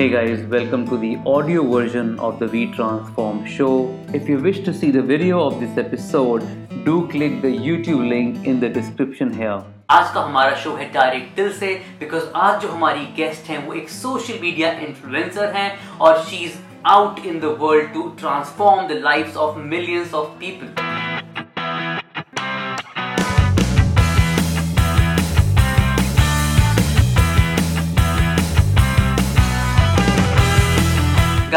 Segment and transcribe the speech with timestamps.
[0.00, 3.98] Hey guys, welcome to the audio version of the V Transform show.
[4.14, 6.44] If you wish to see the video of this episode,
[6.84, 9.58] do click the YouTube link in the description here.
[9.90, 13.74] आज का हमारा show है direct दिल से because आज जो हमारी guest हैं वो
[13.82, 16.58] एक सोशल मीडिया इन्फ्लुएंसर हैं और she is
[16.96, 21.06] out in the world to transform the lifes of millions of people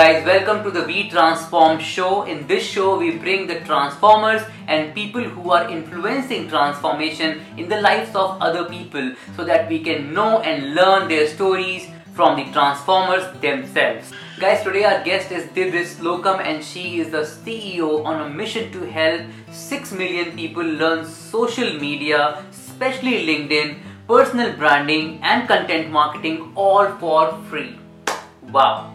[0.01, 2.23] Guys, welcome to the We Transform show.
[2.23, 7.79] In this show, we bring the transformers and people who are influencing transformation in the
[7.79, 12.51] lives of other people so that we can know and learn their stories from the
[12.51, 14.11] transformers themselves.
[14.39, 18.71] Guys, today our guest is Divya Slocum and she is the CEO on a mission
[18.71, 26.51] to help 6 million people learn social media, especially LinkedIn, personal branding and content marketing
[26.55, 27.77] all for free.
[28.51, 28.90] Wow.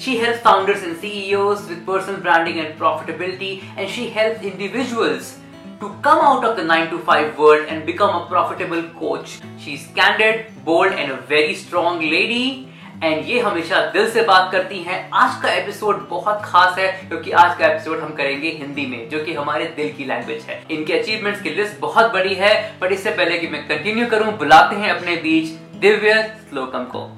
[0.00, 5.36] She helps founders and CEOs with personal branding and profitability, and she helps individuals
[5.80, 9.40] to come out of the 9 to 5 world and become a profitable coach.
[9.58, 12.66] She's candid, bold, and a very strong lady.
[13.02, 17.30] And ये हमेशा दिल से बात करती हैं आज का episode बहुत खास है क्योंकि
[17.42, 20.98] आज का एपिसोड हम करेंगे हिंदी में जो कि हमारे दिल की लैंग्वेज है इनके
[20.98, 22.52] अचीवमेंट्स की लिस्ट बहुत बड़ी है
[22.82, 25.48] बट इससे पहले कि मैं कंटिन्यू करूँ बुलाते हैं अपने बीच
[25.80, 27.08] दिव्य श्लोकम को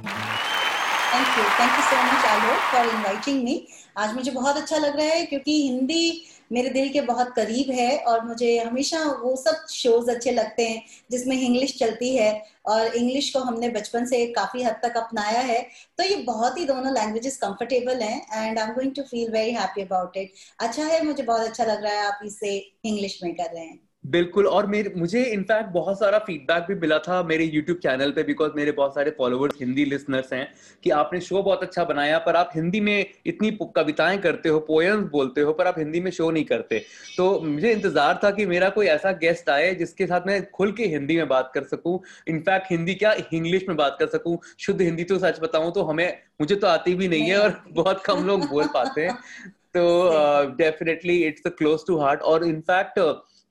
[1.12, 3.54] thank you thank you so much Alok for inviting me
[3.98, 7.96] आज मुझे बहुत अच्छा लग रहा है क्योंकि हिंदी मेरे दिल के बहुत करीब है
[8.08, 12.30] और मुझे हमेशा वो सब शोज़ अच्छे लगते हैं जिसमें इंग्लिश चलती है
[12.66, 15.60] और इंग्लिश को हमने बचपन से काफ़ी हद तक अपनाया है।
[15.98, 19.52] तो ये बहुत ही दोनों लैंग्वेजेस कंफर्टेबल हैं and I am going to feel very
[19.52, 23.34] happy about it अच्छा है, मुझे बहुत अच्छा लग रहा है आप इसे इंग्लिश में
[23.34, 27.44] कर रहे हैं। बिल्कुल और मेरे मुझे इनफैक्ट बहुत सारा फीडबैक भी मिला था मेरे
[27.44, 30.48] यूट्यूब चैनल पे बिकॉज़ मेरे बहुत सारे फॉलोअर्स हिंदी लिसनर्स हैं
[30.84, 35.10] कि आपने शो बहुत अच्छा बनाया पर आप हिंदी में इतनी कविताएँ करते हो पोएम्स
[35.10, 36.78] बोलते हो पर आप हिंदी में शो नहीं करते।
[37.16, 40.86] तो मुझे इंतज़ार था कि मेरा कोई ऐसा गेस्ट आए जिसके साथ मैं खुल के
[40.86, 41.98] हिंदी में बात कर सकूँ।
[42.28, 44.38] इनफैक्ट हिंदी क्या इंग्लिश में बात कर सकूँ?
[44.58, 48.02] शुद्ध हिंदी तो सच बताऊँ तो हमें मुझे तो आती भी नहीं है और बहुत
[48.04, 49.18] कम लोग बोल पाते हैं।
[49.74, 52.98] तो definitely it's close to heart और इनफैक्ट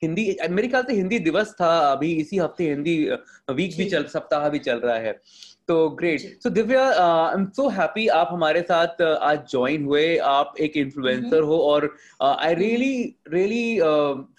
[0.02, 2.96] हिंदी मेरे ख्याल से हिंदी दिवस था अभी इसी हफ़्ते हिंदी
[3.52, 5.12] वीक भी चल सप्ताह भी चल रहा है।
[5.72, 6.90] तो great so Divya
[7.28, 11.48] I am so happy आप हमारे साथ uh, आज ज्वाइन हुए। आप एक इन्फ्लुएंसर mm-hmm.
[11.48, 13.80] हो और I really really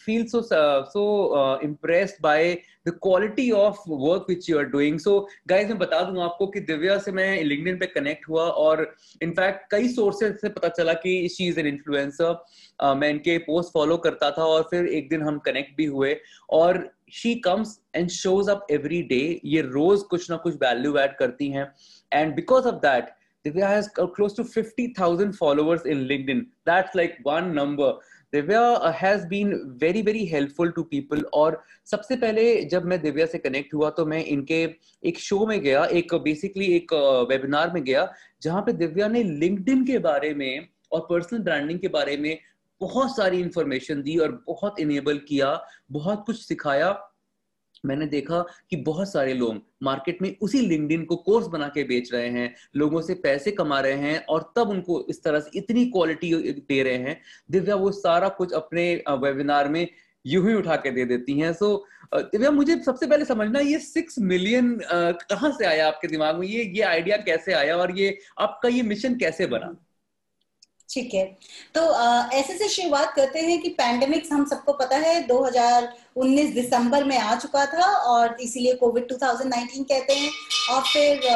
[0.07, 0.43] feel so
[0.85, 2.55] so impressed by
[2.89, 6.61] the quality of work which you are doing so guys मैं बता दूँ आपको कि
[6.61, 11.29] दिव्या से मैं लिंक्डइन पे कनेक्ट हुआ और इनफैक्ट कई सोर्सेज से पता चला कि
[11.29, 12.45] शी इज़ एन इन्फ्लुएंसर
[12.85, 16.17] मैं इनके पोस्ट फॉलो करता था और फिर एक दिन हम कनेक्ट भी हुए।
[16.51, 21.17] और she comes and shows up every day ये रोज कुछ ना कुछ वैल्यू एड
[21.19, 21.73] करती हैं
[22.13, 23.11] and because of that
[23.45, 26.47] Divya has close to 50,000 followers in LinkedIn.
[26.65, 27.93] That's like one number.
[28.33, 33.39] Divya has been very very helpful to people और सबसे पहले जब मैं दिव्या से
[33.39, 34.63] कनेक्ट हुआ तो मैं इनके
[35.03, 36.93] एक शो में गया एक बेसिकली एक
[37.31, 38.07] वेबिनार में गया
[38.43, 42.37] जहाँ पे दिव्या ने लिंक्डइन के बारे में और पर्सनल ब्रांडिंग के बारे में
[42.83, 45.59] बहुत सारी इंफॉर्मेशन दी और बहुत इनेबल किया,
[45.93, 46.99] बहुत कुछ सिखाया।
[47.85, 52.13] मैंने देखा कि बहुत सारे लोग मार्केट में उसी लिंक्डइन को कोर्स बना के बेच
[52.13, 55.85] रहे हैं, लोगों से पैसे कमा रहे हैं और तब उनको इस तरह से इतनी
[55.87, 57.21] क्वालिटी दे रहे हैं।
[57.51, 59.87] दिव्या, वो सारा कुछ अपने वेबिनार में
[60.25, 64.19] यूँ ही उठा के दे देती हैं। सो दिव्या, मुझे सबसे पहले समझना, ये सिक्स
[64.21, 66.47] मिलियन कहाँ से आया आपके दिमाग में?
[66.47, 69.75] ये ये आइडिया कैसे आया और ये आपका ये मिशन कैसे बना?
[70.93, 71.25] ठीक है।
[71.75, 71.83] तो
[72.33, 77.35] ऐसे से शुरुआत करते हैं कि पैंडेमिक्स हम सबको पता है 2019 दिसंबर में आ
[77.35, 80.31] चुका था और इसीलिए कोविड 2019 कहते हैं।
[80.71, 81.31] और फिर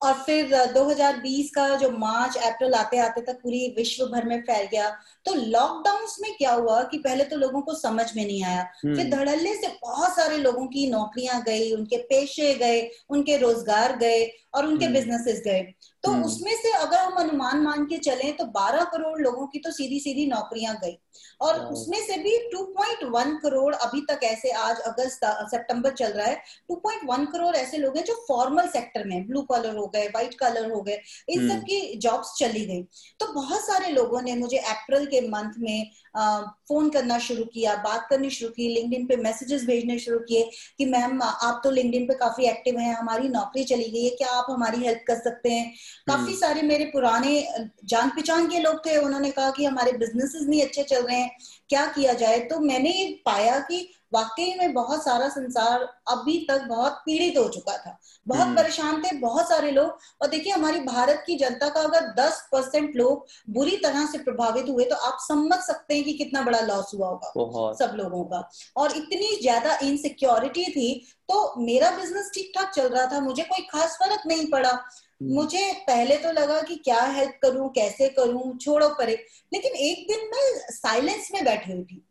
[0.00, 4.66] और फिर 2020 का जो मार्च अप्रैल आते आते तक पूरी विश्व भर में फैल
[4.66, 4.88] गया।
[5.24, 8.96] तो लॉकडाउन में क्या हुआ कि पहले तो लोगों को समझ में नहीं आया। हम्म।
[8.96, 14.24] फिर धड़ल्ले से बहुत सारे लोगों की नौकरियाँ गई उनके पेशे गए उनके रोज़गार गए
[14.54, 15.74] और उनके बिजनेसेस हम्म। गए।
[16.04, 19.58] तो हम्म। उसमें से अगर हम अनुमान मान के चले तो 12 करोड़ लोगों की
[19.58, 20.98] तो सीधी सीधी नौकरियाँ गई।
[21.40, 25.20] और उसमें से भी 2.1 करोड़ अभी तक ऐसे आज अगस्त
[25.50, 26.42] सितंबर चल रहा है।
[26.72, 30.70] 2.1 करोड़ ऐसे लोग हैं जो फॉर्मल सेक्टर में ब्लू कलर हो गए व्हाइट कलर
[30.70, 30.98] हो गए
[31.28, 32.82] इन सब की जॉब्स चली गई।
[33.20, 37.74] तो बहुत सारे लोगों ने मुझे अप्रैल के मंथ में आ, फ़ोन करना शुरू किया
[37.76, 42.06] बात करनी शुरू की लिंक्डइन पे मैसेजेस भेजने शुरू किए कि मैम आप तो लिंक्डइन
[42.06, 45.50] पे काफ़ी एक्टिव हैं हमारी नौकरी चली गई है क्या आप हमारी हेल्प कर सकते
[45.50, 45.72] हैं?
[46.08, 47.46] काफ़ी। सारे मेरे पुराने
[47.84, 51.30] जान पहचान के लोग थे उन्होंने कहा कि हमारे बिजनेसेस नहीं अच्छे चल रहे हैं
[51.68, 56.62] क्या किया जाए तो मैंने ये पाया कि वाकई में बहुत सारा संसार अभी तक
[56.68, 60.80] बहुत पीड़ित हो चुका था बहुत हम्म। परेशान थे बहुत सारे लोग और देखिए हमारी
[60.80, 65.18] भारत की जनता का अगर 10 परसेंट लोग बुरी तरह से प्रभावित हुए तो आप
[65.28, 69.78] समझ सकते हैं कि कितना बड़ा लॉस हुआ होगा सब लोगों का और इतनी ज़्यादा
[69.82, 74.50] इनसिक्योरिटी थी तो मेरा बिज़नेस ठीक ठाक चल रहा था मुझे कोई खास फ़र्क नहीं
[74.50, 74.72] पड़ा।
[75.20, 79.14] मुझे पहले तो लगा कि क्या हेल्प करूँ कैसे करूँ छोड़ो परे।
[79.52, 82.06] लेकिन एक दिन मैं साइलेंस में बैठी हुई थी।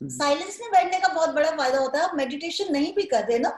[0.00, 3.24] हम्म। साइलेंस में बैठने का बहुत बड़ा फ़ायदा होता है। आप मेडिटेशन नहीं भी कर
[3.24, 3.48] रहे ना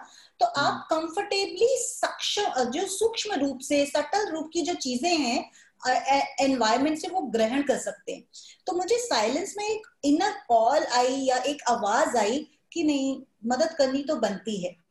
[0.40, 5.50] तो हम्म। आप कंफर्टेबली सक्षम जो सूक्ष्म रूप से सटल रूप की जो चीज़ें हैं
[6.40, 8.24] एनवायरमेंट से वो ग्रहण कर सकते हैं।
[8.66, 13.74] तो मुझे साइलेंस में एक इनर कॉल आई या एक आवाज़ आई कि नहीं मदद
[13.78, 14.81] करनी तो बनती है। हम्म,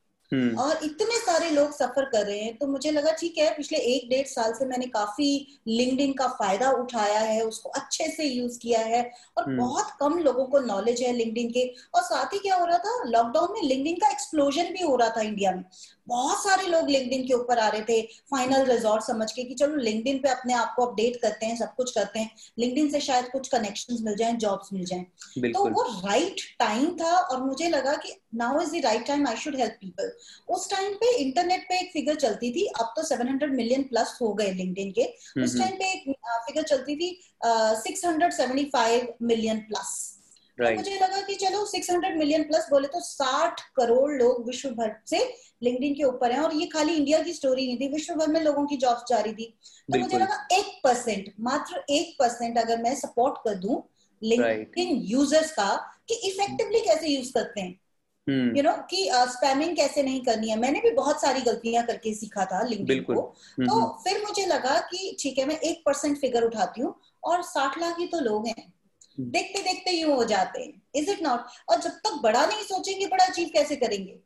[0.58, 4.08] और इतने सारे लोग सफ़र कर रहे हैं तो मुझे लगा ठीक है पिछले एक
[4.10, 5.26] डेढ़ साल से मैंने काफ़ी
[5.68, 9.02] लिंकड का फ़ायदा उठाया है उसको अच्छे से यूज़ किया है
[9.38, 12.66] और हम्म। बहुत कम लोगों को नॉलेज है लिंकड के। और साथ ही क्या हो
[12.66, 15.64] रहा था लॉकडाउन में लिंकड का एक्सप्लोजन भी हो रहा था इंडिया में।
[16.08, 18.00] बहुत सारे लोग लिंक्डइन के ऊपर आ रहे थे
[18.30, 21.74] फाइनल रिजॉर्ट समझ के कि चलो लिंक्डइन पे अपने आप को अपडेट करते हैं सब
[21.74, 25.82] कुछ करते हैं। लिंक्डइन से शायद कुछ कनेक्शंस मिल जाएँ जॉब्स मिल जाएँ। तो वो
[25.82, 29.76] राइट टाइम था और मुझे लगा कि now is the right time I should help
[29.80, 30.12] people
[30.48, 34.32] उस टाइम पे इंटरनेट पे एक फिगर चलती थी अब तो 700 मिलियन प्लस हो
[34.34, 35.04] गए लिंकडिन के।
[35.44, 36.10] उस टाइम पे एक
[36.46, 38.04] फिगर चलती थी सिक्स
[39.22, 40.18] मिलियन प्लस
[40.70, 44.96] तो मुझे लगा कि चलो 600 मिलियन प्लस बोले तो 60 करोड़ लोग विश्व भर
[45.10, 48.26] से लिंक्डइन के ऊपर हैं और ये खाली इंडिया की स्टोरी नहीं थी विश्व भर
[48.26, 49.58] में लोगों की जॉब्स जारी थी।
[49.92, 53.82] तो मुझे लगा एक परसेंट मात्र एक परसेंट अगर मैं सपोर्ट कर दूँ
[54.22, 57.80] लिंक्डइन यूज़र्स का कि इफेक्टिवली कैसे यूज़ करते हैं।
[58.28, 62.14] हम्म, यू नो कि स्पैमिंग कैसे नहीं करनी है। मैंने भी बहुत सारी गलतियाँ करके
[62.14, 65.82] सीखा था लिंक्डइन को। हम्म, तो हम्म, फिर मुझे लगा कि ठीक है मैं एक
[65.86, 66.94] परसेंट फिगर उठाती हूँ
[67.24, 68.72] और साठ लाख ही तो लोग हैं। हम्म।
[69.20, 73.06] देखते देखते यूँ हो जाते हैं। इज़ इट नॉट और जब तक बड़ा नहीं सोचेंगे
[73.06, 74.18] बड़ा अचीव कैसे करेंगे?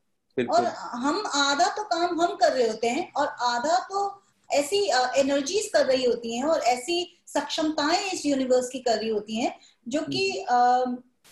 [0.49, 0.65] और
[0.97, 4.77] हम आधा तो काम हम कर रहे होते हैं और आधा तो ऐसी
[5.21, 9.55] एनर्जीज कर रही होती हैं और ऐसी सक्षमताएँ इस यूनिवर्स की कर रही होती हैं
[9.89, 10.85] जो कि अ,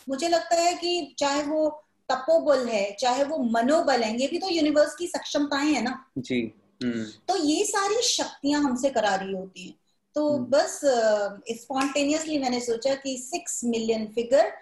[0.09, 1.69] मुझे लगता है कि चाहे वो
[2.09, 6.41] तपोबल है चाहे वो मनोबल है ये भी तो यूनिवर्स की सक्षमताएँ है ना। जी
[6.83, 9.75] हम्म, तो ये सारी शक्तियाँ हमसे करा रही होती हैं।
[10.17, 10.81] तो हम्म। बस
[11.61, 14.53] स्पॉन्टेनियसली मैंने सोचा कि सिक्स मिलियन फिगर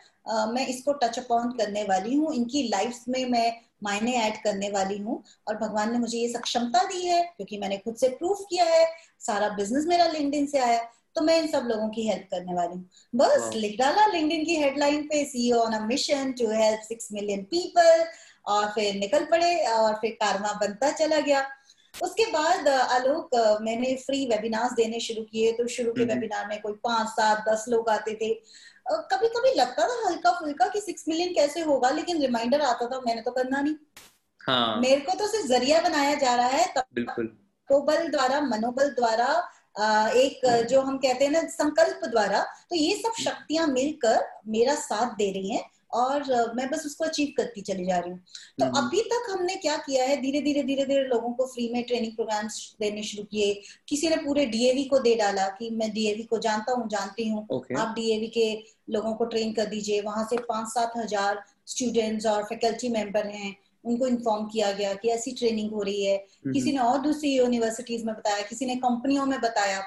[0.49, 3.53] मैं इसको टच अपॉन करने वाली हूँ। इनकी लाइफ में मैं
[3.85, 7.79] मायने ऐड करने वाली हूँ। और भगवान ने मुझे ये सक्षमता दी है क्योंकि मैंने
[7.79, 8.85] खुद से प्रूफ किया है।
[9.27, 10.79] सारा बिज़नेस मेरा लिंक्डइन से आया
[11.17, 13.51] तो मैं इन सब लोगों की हेल्प करने वाली हूँ। बस.
[13.55, 18.05] लिख डाला लिंक्डइन की हेडलाइन पे CEO on a mission to help six million people
[18.47, 21.47] और फिर निकल पड़े और फिर कारवा बनता चला गया।
[22.03, 26.61] उसके बाद आलोक मैंने फ्री वेबिनार्स देने शुरू किए तो शुरू के हम्म। वेबिनार में
[26.61, 28.33] कोई पाँच सात दस लोग आते थे।
[29.11, 33.01] कभी कभी लगता था हल्का फुल्का कि सिक्स मिलियन कैसे होगा लेकिन रिमाइंडर आता था
[33.07, 33.75] मैंने तो करना नहीं।
[34.41, 38.89] हाँ। मेरे को तो सिर्फ़ ज़रिया बनाया जा रहा है तब बिल्कुल। तपोबल द्वारा मनोबल
[38.91, 39.29] द्वारा
[40.17, 40.41] एक
[40.71, 45.31] जो हम कहते हैं ना संकल्प द्वारा तो ये सब शक्तियाँ मिलकर मेरा साथ दे
[45.33, 48.19] रही हैं। और मैं बस उसको अचीव करती चली जा रही हूँ।
[48.59, 51.69] तो हम्म। अभी तक हमने क्या किया है धीरे धीरे धीरे धीरे लोगों को फ्री
[51.73, 55.93] में ट्रेनिंग प्रोग्राम्स देने शुरू किए। किसी ने पूरे डीएवी को दे डाला कि मैं
[55.93, 58.53] डीएवी को जानता हूँ जानती हूँ। ओके आप डीएवी के
[58.91, 63.55] लोगों को ट्रेन कर दीजिए। वहाँ से पाँच सात हज़ार स्टूडेंट्स और फैकल्टी मेंबर हैं।
[63.85, 66.17] उनको इन्फॉर्म किया गया कि ऐसी ट्रेनिंग हो रही है।
[66.53, 69.81] किसी ने और दूसरी यूनिवर्सिटीज में बताया किसी ने कंपनियों में बताया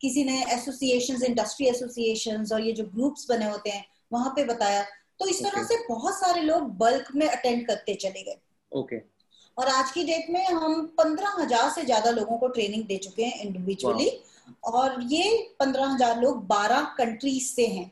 [0.00, 4.84] किसी ने एसोसिएशन इंडस्ट्री एसोसिएशन और ये जो ग्रुप्स बने होते हैं वहाँ पे बताया।
[5.20, 5.68] तो इस तरह Okay.
[5.68, 8.36] से बहुत सारे लोग बल्क में अटेंड करते चले गए।
[8.72, 8.96] ओके
[9.56, 13.24] और आज की डेट में हम पंद्रह हज़ार से ज़्यादा लोगों को ट्रेनिंग दे चुके
[13.24, 14.08] हैं इंडिविजुअली
[14.66, 17.90] और ये पंद्रह हज़ार लोग बारह कंट्रीज़ से हैं।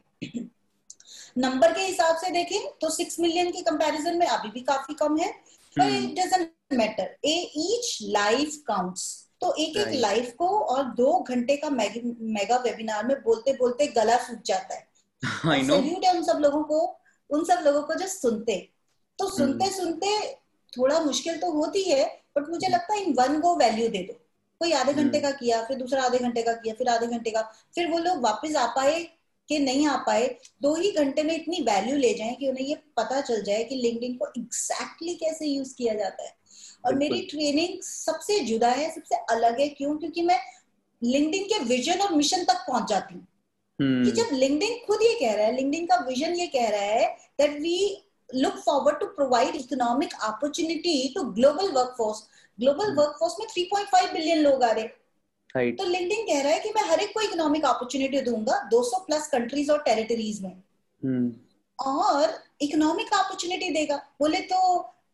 [1.38, 5.16] नंबर के हिसाब से देखें तो सिक्स मिलियन के कंपैरिजन में अभी भी काफ़ी कम
[5.18, 5.30] है।
[5.76, 9.02] पर। It doesn't matter a each life counts
[9.40, 14.16] तो एक एक लाइफ को और दो घंटे का मेगा वेबिनार में बोलते बोलते गला
[14.18, 14.87] सूख जाता है।
[15.52, 16.98] आई नो सल्यूट है उन सब लोगों को।
[17.30, 18.68] उन सब लोगों को जो सुनते।
[19.18, 20.35] तो सुनते सुनते
[20.73, 22.04] थोड़ा मुश्किल तो होती है
[22.38, 24.12] बट मुझे लगता है इन वन गो वैल्यू दे दो।
[24.61, 27.42] कोई आधे घंटे का किया फिर दूसरा आधे घंटे का किया फिर आधे घंटे का
[27.75, 29.08] फिर वो लोग वापस आ पाए
[29.49, 32.75] कि नहीं आ पाए दो ही घंटे में इतनी वैल्यू ले जाए कि उन्हें ये
[32.75, 36.37] पता चल जाए कि लिंक्डइन को एग्जैक्टली exactly कैसे यूज़ किया जाता है।
[36.87, 39.97] और मेरी ट्रेनिंग सबसे जुदा है सबसे अलग है क्यों?
[39.97, 40.40] क्योंकि मैं
[41.04, 43.27] लिंक्डइन के विजन और मिशन तक पहुँच जाती हूँ।
[43.78, 46.80] कि हम्म, जब लिंक्डइन खुद ये कह रहा है लिंक्डइन का विजन ये कह रहा
[46.80, 47.06] है
[47.40, 48.04] that we
[48.35, 52.23] look forward to provide economic opportunity to global workforce
[52.58, 54.92] global workforce में 3.5 बिलियन लोग आ रहे हैं।
[55.56, 58.99] राइट तो लिंक्डइन कह रहा है कि मैं हर एक को इकोनॉमिक अपॉर्चुनिटी दूँगा 200
[59.06, 61.32] प्लस कंट्रीज़ और टेरिटरीज में। हम्म,
[61.78, 64.58] और इकोनॉमिक अपॉर्चुनिटी देगा। बोले तो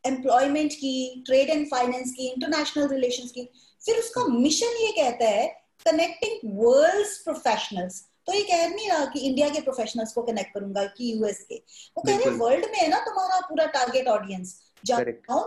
[0.06, 3.48] एम्प्लॉयमेंट की ट्रेड एंड फाइनेंस की इंटरनेशनल रिलेशंस की।
[3.86, 5.46] फिर उसका मिशन ये कहता है
[5.86, 10.84] कनेक्टिंग वर्ल्ड्स प्रोफेशनल्स तो ये कह नहीं रहा कि इंडिया के प्रोफेशनल्स को कनेक्ट करूँगा
[10.88, 11.56] कि यूएस के
[11.96, 14.54] वो कह रहे वर्ल्ड में है ना तुम्हारा पूरा टारगेट ऑडियंस
[14.84, 15.00] जाओ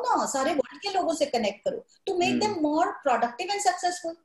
[0.03, 4.15] ना सारे वर्ल्ड के लोगों से कनेक्ट करो। To make them more productive and successful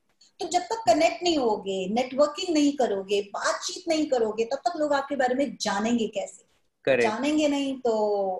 [0.40, 4.92] तो जब तक कनेक्ट नहीं होगे नेटवर्किंग नहीं करोगे बातचीत नहीं करोगे तब तक लोग
[4.92, 6.44] आपके बारे में जानेंगे कैसे?
[6.84, 7.02] Correct.
[7.02, 7.92] जानेंगे नहीं तो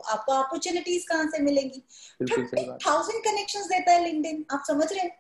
[0.09, 1.83] आपको अपॉर्चुनिटीज़ कहाँ से मिलेंगी?
[2.87, 5.11] थाउज़ेंड कनेक्शन देता है लिंक्डइन आप समझ रहे हैं?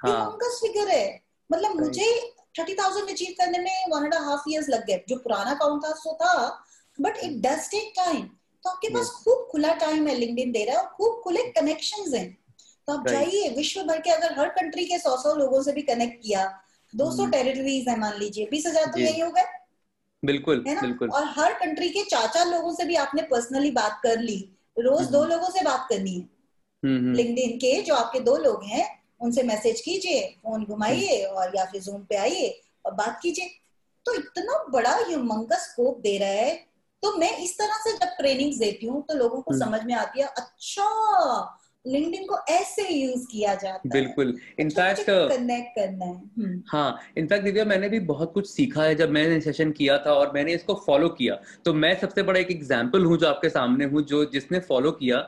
[0.00, 0.38] हाँ.
[0.42, 2.10] फिगर है। मतलब मुझे
[2.54, 5.92] थर्टी थाउज़ेंड अचीव करने में वन एंड हाफ़ ईयर्स लग गए जो पुराना अकाउंट था
[5.96, 6.34] सो था
[6.98, 8.22] but it does take time
[8.64, 12.14] तो आपके पास खूब खुला टाइम है लिंक्डइन दे रहा है और खूब खुले कनेक्शन
[12.14, 12.26] हैं।
[12.88, 15.82] तो आप जाइए विश्व भर के अगर हर कंट्री के सौ सौ लोगों से भी
[15.82, 16.44] कनेक्ट किया
[16.92, 19.44] दो सौ टेरिटरीज है मान लीजिए बीस हज़ार तो यही हो गए।
[20.22, 20.80] बिल्कुल है ना?
[20.80, 24.38] बिल्कुल। और हर कंट्री के चार चार लोगों से भी आपने पर्सनली बात कर ली।
[24.76, 26.28] रोज दो लोगों से बात करनी है।
[27.14, 28.84] लिंक्डइन के जो आपके दो लोग हैं
[29.22, 33.50] उनसे मैसेज कीजिए फ़ोन घुमाइए और या फिर जूम पे आइए और बात कीजिए।
[34.06, 36.54] तो इतना बड़ा ह्यूमंगस स्कोप दे रहा है।
[37.02, 39.94] तो मैं इस तरह से जब ट्रेनिंग देती हूँ तो लोगों को हम्म। समझ में
[39.94, 46.62] आती है अच्छा लिंक्डइन को ऐसे यूज़ किया जाता बिल्कुल। इनफैक्ट कनेक्ट करना है। हम्म।
[46.68, 50.32] हाँ इनफैक्ट दिव्या मैंने भी बहुत कुछ सीखा है जब मैंने सेशन किया था और
[50.34, 54.02] मैंने इसको फॉलो किया। तो मैं सबसे बड़ा एक एग्ज़ाम्पल हूँ जो आपके सामने हूँ
[54.02, 55.18] जो जिसने फॉलो किया।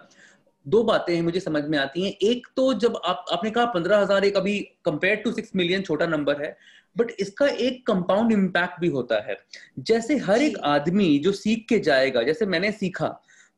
[0.67, 3.99] दो बातें हैं मुझे समझ में आती हैं। एक तो जब आप आपने कहा पंद्रह
[3.99, 6.57] हज़ार एक अभी कंपेयर टू सिक्स मिलियन छोटा नंबर है
[6.97, 9.37] बट इसका एक कंपाउंड इम्पैक्ट भी होता है।
[9.81, 13.09] जैसे हर एक आदमी जो सीख के जाएगा जैसे मैंने सीखा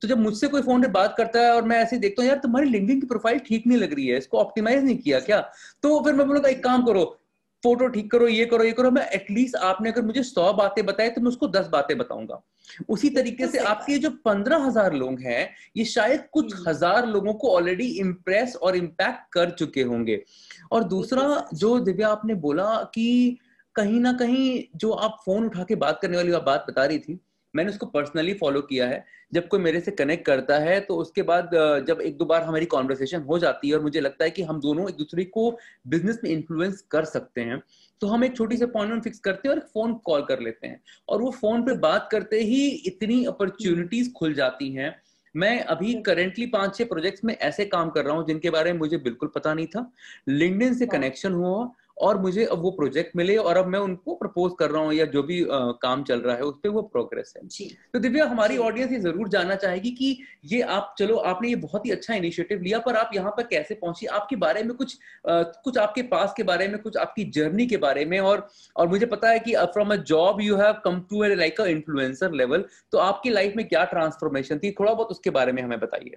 [0.02, 2.38] तो जब मुझसे कोई फ़ोन पे बात करता है और मैं ऐसे देखता हूँ यार
[2.38, 5.40] तुम्हारी लिंकिंग की प्रोफ़ाइल ठीक नहीं लग रही है इसको ऑप्टिमाइज नहीं किया क्या?
[5.82, 7.04] तो फिर मैं बोलूँगा एक काम करो
[7.62, 11.10] फ़ोटो ठीक करो ये करो ये करो मैं एटलीस्ट आपने अगर मुझे सौ बातें बताई
[11.10, 12.42] तो मैं उसको दस बातें बताऊँगा।
[12.88, 17.34] उसी तरीके से आपके जो पंद्रह हज़ार लोग हैं ये शायद कुछ हम्म। हज़ार लोगों
[17.34, 20.22] को ऑलरेडी इम्प्रेस और इम्पैक्ट कर चुके होंगे।
[20.72, 23.38] और दूसरा जो दिव्या आपने बोला कि
[23.74, 27.20] कहीं ना कहीं जो आप फ़ोन उठा के बात करने वाली बात बता रही थी
[27.56, 31.22] मैंने उसको पर्सनली फॉलो किया है। जब कोई मेरे से कनेक्ट करता है तो उसके
[31.22, 31.50] बाद
[31.88, 34.60] जब एक दो बार हमारी कॉन्वर्सेशन हो जाती है और मुझे लगता है कि हम
[34.60, 35.50] दोनों एक दूसरे को
[35.86, 37.60] बिज़नेस में इन्फ्लुएंस कर सकते हैं
[38.02, 40.80] तो हम एक छोटी सी अपॉइंटमेंट फिक्स करते हैं और फ़ोन कॉल कर लेते हैं।
[41.08, 44.94] और वो फ़ोन पे बात करते ही इतनी अपॉर्चुनिटीज़ खुल जाती हैं।
[45.34, 48.78] मैं अभी करेंटली पाँच छह प्रोजेक्ट्स में ऐसे काम कर रहा हूँ जिनके बारे में
[48.78, 49.90] मुझे बिल्कुल पता नहीं था।
[50.28, 54.14] लिंक्डइन से कनेक्शन हाँ। हुआ और मुझे अब वो प्रोजेक्ट मिले और अब मैं उनको
[54.14, 56.82] प्रपोज कर रहा हूँ या जो भी आ, काम चल रहा है उस पर वो
[56.82, 61.16] प्रोग्रेस है। जी। तो दिव्या हमारी ऑडियंस ये ज़रूर जानना चाहेगी कि ये आप चलो
[61.26, 64.06] आपने ये बहुत ही अच्छा इनिशिएटिव लिया पर आप यहाँ पर कैसे पहुँची?
[64.08, 64.96] आपके बारे में कुछ
[65.28, 68.88] आ, कुछ आपके पास के बारे में कुछ आपकी जर्नी के बारे में और और
[68.88, 72.64] मुझे पता है कि from a job you have come to like a influencer level
[72.92, 74.70] तो आपकी लाइफ में क्या ट्रांसफॉर्मेशन थी?
[74.70, 76.16] थोड़ा बहुत उसके बारे में हमें बताइए।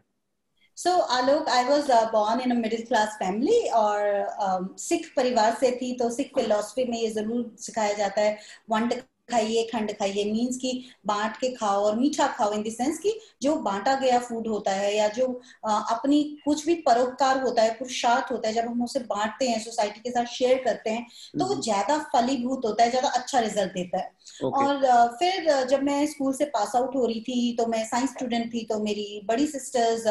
[0.79, 3.99] So Alok I was born in middle class family और
[4.41, 8.37] um, सिख परिवार से थी तो सिख फिलोसफी में ये ज़रूर सिखाया जाता है
[8.69, 8.93] वंट
[9.31, 10.71] खाइए खंड खाइए मीन्स की
[11.05, 12.63] बांट के खाओ और मीठा खाओ इन
[12.97, 15.27] की जो बांटा गया फ़ूड होता है या जो
[15.65, 19.59] आ, अपनी कुछ भी परोपकार होता है पुरुषार्थ होता है जब हम उसे बांटते हैं
[19.59, 23.39] सोसाइटी के साथ शेयर करते हैं तो वो हम्म। ज़्यादा फलीभूत होता है ज़्यादा अच्छा
[23.39, 24.11] रिज़ल्ट देता है
[24.43, 24.67] okay.
[24.67, 28.53] और फिर जब मैं स्कूल से पास आउट हो रही थी तो मैं साइंस स्टूडेंट
[28.53, 30.07] थी तो मेरी बड़ी सिस्टर्स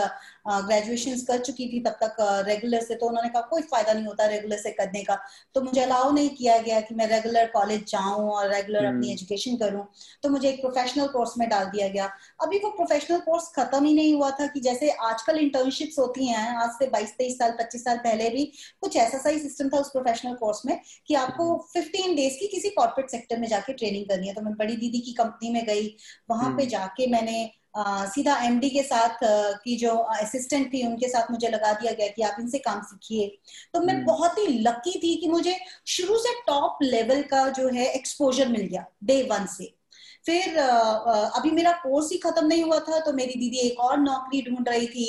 [0.48, 4.26] ग्रेजुएशन कर चुकी थी तब तक रेगुलर से तो उन्होंने कहा कोई फ़ायदा नहीं होता
[4.26, 5.18] रेगुलर से करने का।
[5.54, 9.12] तो मुझे अलाउ नहीं किया गया कि मैं रेगुलर कॉलेज जाऊँ और रेगुलर अपनी अपनी
[9.12, 9.86] एजुकेशन करूँ।
[10.22, 12.10] तो मुझे एक प्रोफेशनल कोर्स में डाल दिया गया।
[12.42, 16.48] अभी वो प्रोफेशनल कोर्स खत्म ही नहीं हुआ था कि जैसे आजकल इंटर्नशिप्स होती हैं
[16.56, 18.44] आज से बाईस तेईस साल पच्चीस साल पहले भी
[18.80, 20.78] कुछ ऐसा सा ही सिस्टम था उस प्रोफेशनल कोर्स में
[21.08, 24.54] कि आपको फिफ्टीन डेज़ की किसी कॉर्पोरेट सेक्टर में जाके ट्रेनिंग करनी है। तो मैं
[24.54, 25.94] बड़ी दीदी की कंपनी में गई
[26.30, 27.50] वहाँ पे हम्म। जाके मैंने
[28.08, 29.18] सीधा एमडी के साथ
[29.64, 33.26] की जो असिस्टेंट थी उनके साथ मुझे लगा दिया गया कि आप इनसे काम सीखिए
[33.74, 35.56] तो मैं हम्म। बहुत ही लकी थी कि मुझे
[35.88, 39.74] शुरू से टॉप लेवल का जो है एक्सपोजर मिल गया डे वन से
[40.26, 44.42] फिर अभी मेरा कोर्स ही खत्म नहीं हुआ था तो मेरी दीदी एक और नौकरी
[44.42, 45.06] ढूंढ रही थी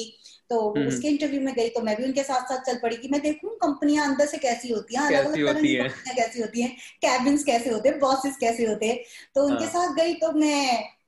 [0.49, 3.07] तो हम्म। उसके इंटरव्यू में गई तो मैं भी उनके साथ साथ चल पड़ी कि
[3.07, 6.61] मैं देखूँ कंपनियाँ अंदर से कैसी होती हैं अलग अलग तरह की कंपनियाँ कैसी होती
[6.61, 6.71] हैं
[7.01, 8.97] कैबिन्स कैसे होते हैं बॉसेस कैसे होते हैं
[9.35, 10.98] तो उनके हाँ। साथ गई तो मैं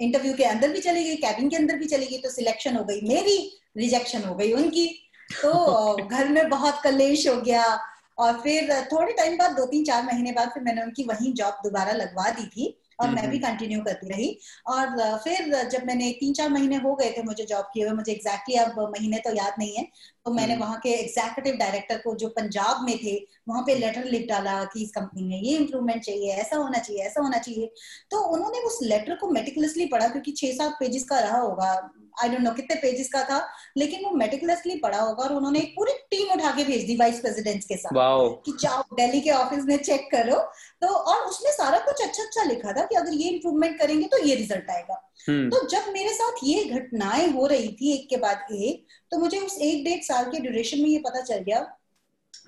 [0.00, 2.84] इंटरव्यू के अंदर भी चली गई कैबिन के अंदर भी चली गई तो सिलेक्शन हो
[2.84, 5.10] गई मेरी रिजेक्शन हो गई उनकी।
[5.42, 7.80] तो घर में बहुत कलेश हो गया।
[8.18, 11.54] और फिर थोड़े टाइम बाद दो तीन चार महीने बाद फिर मैंने उनकी वही जॉब
[11.64, 15.86] दोबारा लगवा दी थी। और मैं भी कंटिन्यू हम्म, हम्म। करती रही और फिर जब
[15.86, 19.18] मैंने तीन चार महीने हो गए थे मुझे जॉब किए हुए मुझे एग्जैक्टली अब महीने
[19.18, 19.86] तो याद नहीं है
[20.26, 23.14] तो मैंने हम्म। वहाँ के एग्जीक्यूटिव डायरेक्टर को जो पंजाब में थे
[23.48, 27.02] वहाँ पे लेटर लिख डाला कि इस कंपनी में ये इम्प्रूवमेंट चाहिए ऐसा होना चाहिए
[27.02, 27.72] ऐसा होना चाहिए
[28.10, 31.72] तो उन्होंने उस लेटर को मेटिकुलसली पढ़ा क्योंकि छह सात पेजेस का रहा होगा
[32.14, 33.38] आई डोंट नो कितने पेजेस का था
[33.76, 37.64] लेकिन वो मेटिकुलसली पढ़ा होगा और उन्होंने पूरी टीम उठा के भेज दी वाइस प्रेसिडेंट
[37.64, 38.28] के साथ wow.
[38.44, 40.40] कि जाओ दिल्ली के ऑफ़िस में चेक करो
[40.82, 44.18] तो और उसमें सारा कुछ अच्छा अच्छा लिखा था कि अगर ये इम्प्रूवमेंट करेंगे तो
[44.18, 45.50] ये रिज़ल्ट आएगा। hmm.
[45.50, 49.38] तो जब मेरे साथ ये घटनाएँ हो रही थी एक के बाद एक तो मुझे
[49.38, 51.60] उस एक डेढ़ साल के ड्यूरेशन में ये पता चल गया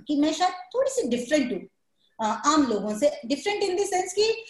[0.06, 1.68] कि मैं शायद थोड़ी सी डिफरेंट हूँ।
[2.22, 4.44] आम लोगों से डिफरेंट इन देंस की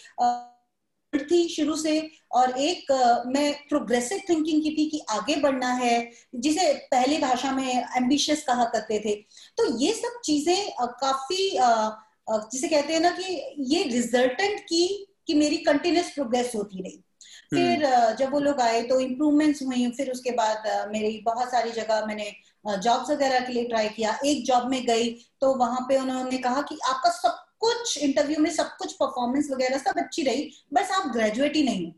[1.13, 2.91] थी शुरू से और एक
[3.27, 8.65] मैं प्रोग्रेसिव थिंकिंग की थी कि आगे बढ़ना है जिसे पहली भाषा में एम्बिशियस कहा
[8.65, 9.15] करते थे।
[9.57, 11.91] तो ये सब चीज़ें काफ़ी uh,
[12.27, 14.85] जिसे कहते हैं ना कि ये रिजल्टेंट की
[15.27, 17.03] कि मेरी कंटिन्यूस प्रोग्रेस होती रही।
[17.49, 21.71] फिर हम्म। जब वो लोग आए तो इम्प्रूवमेंट्स हुई फिर उसके बाद मेरी बहुत सारी
[21.71, 22.31] जगह मैंने
[22.65, 25.09] जॉब्स वगैरह के लिए ट्राई किया। एक जॉब में गई
[25.41, 29.77] तो वहाँ पे उन्होंने कहा कि आपका सब कुछ इंटरव्यू में सब कुछ परफॉर्मेंस वगैरह
[29.77, 31.91] सब अच्छी रही बस आप ग्रेजुएट ही नहीं हो।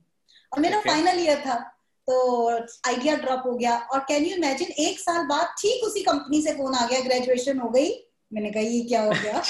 [0.52, 1.56] और मेरा फाइनल ईयर था
[2.08, 2.50] तो
[2.88, 6.54] आइडिया ड्रॉप हो गया। और कैन यू इमेजिन एक साल बाद ठीक उसी कंपनी से
[6.54, 7.92] फ़ोन आ गया ग्रेजुएशन हो गई।
[8.36, 9.42] मैंने कहा ये क्या हो गया?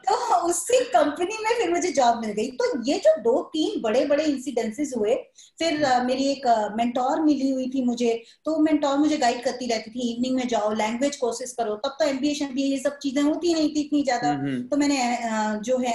[0.08, 0.14] तो
[0.46, 4.24] उसी कंपनी में फिर मुझे जॉब मिल गई। तो ये जो दो तीन बड़े बड़े
[4.24, 5.14] इंसिडेंसेस हुए
[5.58, 6.46] फिर uh, मेरी एक
[6.76, 10.48] मेंटोर uh, मिली हुई थी मुझे। तो मेंटोर मुझे गाइड करती रहती थी इवनिंग में
[10.48, 14.02] जाओ लैंग्वेज कोर्सेज करो। तब तो एमबीए एमबीए ये सब चीज़ें होती नहीं थी इतनी
[14.02, 14.32] ज़्यादा।
[14.68, 15.94] तो मैंने uh, जो है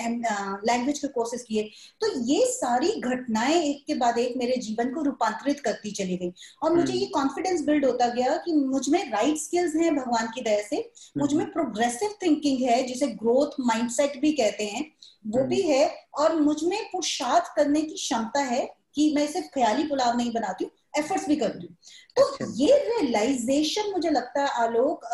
[0.66, 1.64] लैंग्वेज के कोर्सेज किए।
[2.02, 6.32] तो ये सारी घटनाएँ एक के बाद एक मेरे जीवन को रूपांतरित करती चली गई।
[6.64, 10.62] और मुझे ये कॉन्फिडेंस बिल्ड होता गया कि मुझमें राइट स्किल्स हैं भगवान की दया
[10.62, 14.86] से। मुझमें प्रोग्रेसिव थिंकिंग है जिसे ग्रोथ माइंडसेट भी कहते हैं
[15.26, 15.90] वो हम्म। भी है
[16.20, 18.66] और मुझमें पुरुषार्थ करने की क्षमता है
[18.96, 21.76] कि मैं सिर्फ़ ख्याली पुलाव नहीं बनाती हूँ एफर्ट्स भी करती हूँ
[22.18, 25.06] तो अच्छा। ये रियलाइजेशन मुझे लगता है आलोक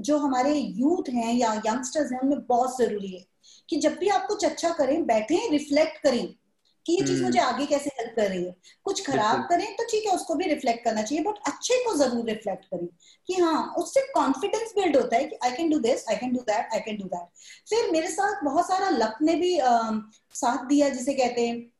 [0.00, 3.24] जो हमारे यूथ हैं या यंगस्टर्स हैं उनमें बहुत ज़रूरी है
[3.68, 6.26] कि जब भी आप कुछ अच्छा करें बैठे रिफ्लेक्ट करें
[6.88, 8.54] कि ये चीज़ मुझे हम्म। आगे कैसे हेल्प कर रही है?
[8.84, 12.24] कुछ खराब करें तो ठीक है उसको भी रिफ्लेक्ट करना चाहिए बट अच्छे को ज़रूर
[12.26, 12.86] रिफ्लेक्ट करें
[13.28, 16.40] कि हाँ उससे कॉन्फिडेंस बिल्ड होता है कि I can do this I can do
[16.42, 19.90] that I can do that फिर मेरे साथ बहुत सारा लक ने भी आ,
[20.34, 21.70] साथ दिया जिसे कहते हैं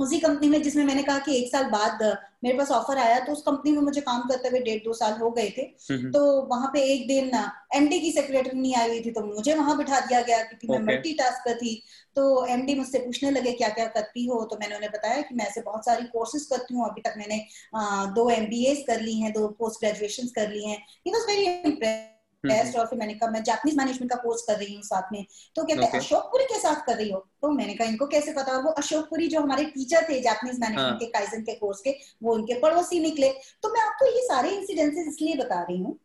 [0.00, 2.02] उसी कंपनी में जिसमें मैंने कहा कि एक साल बाद
[2.42, 5.12] मेरे पास ऑफ़र आया तो उस कंपनी में मुझे काम करते हुए डेढ़ दो साल
[5.12, 5.62] हो गए थे।
[6.10, 6.20] तो
[6.50, 7.30] वहाँ पे एक दिन
[7.74, 10.78] एमडी की सेक्रेटरी नहीं आई हुई थी तो मुझे वहाँ बिठा दिया गया क्योंकि okay.
[10.78, 11.74] मैं मल्टी टास्कर थी।
[12.16, 14.42] तो एमडी मुझसे पूछने लगे क्या क्या करती हो?
[14.44, 17.44] तो मैंने उन्हें बताया कि मैं ऐसे बहुत सारी कोर्सेज करती हूँ। अभी तक मैंने
[17.76, 18.46] आ, दो एम
[18.86, 22.80] कर ली हैं दो पोस्ट ग्रेजुएशन कर ली हैं। He was very impress test hmm.
[22.80, 25.24] और फिर मैंने कहा मैं जापानीज मैनेजमेंट का कोर्स कर रही हूँ साथ में।
[25.56, 27.18] तो कहते हैं अशोकपुरी के साथ कर रही हो?
[27.42, 28.58] तो मैंने कहा इनको कैसे पता?
[28.58, 32.34] वो अशोकपुरी जो हमारे टीचर थे जापानीज मैनेजमेंट हाँ। के काइजन के कोर्स के वो
[32.34, 35.98] उनके पड़ोसी निकले। तो मैं आपको ये सारे इंसिडेंसेस इसलिए बता रही हूँ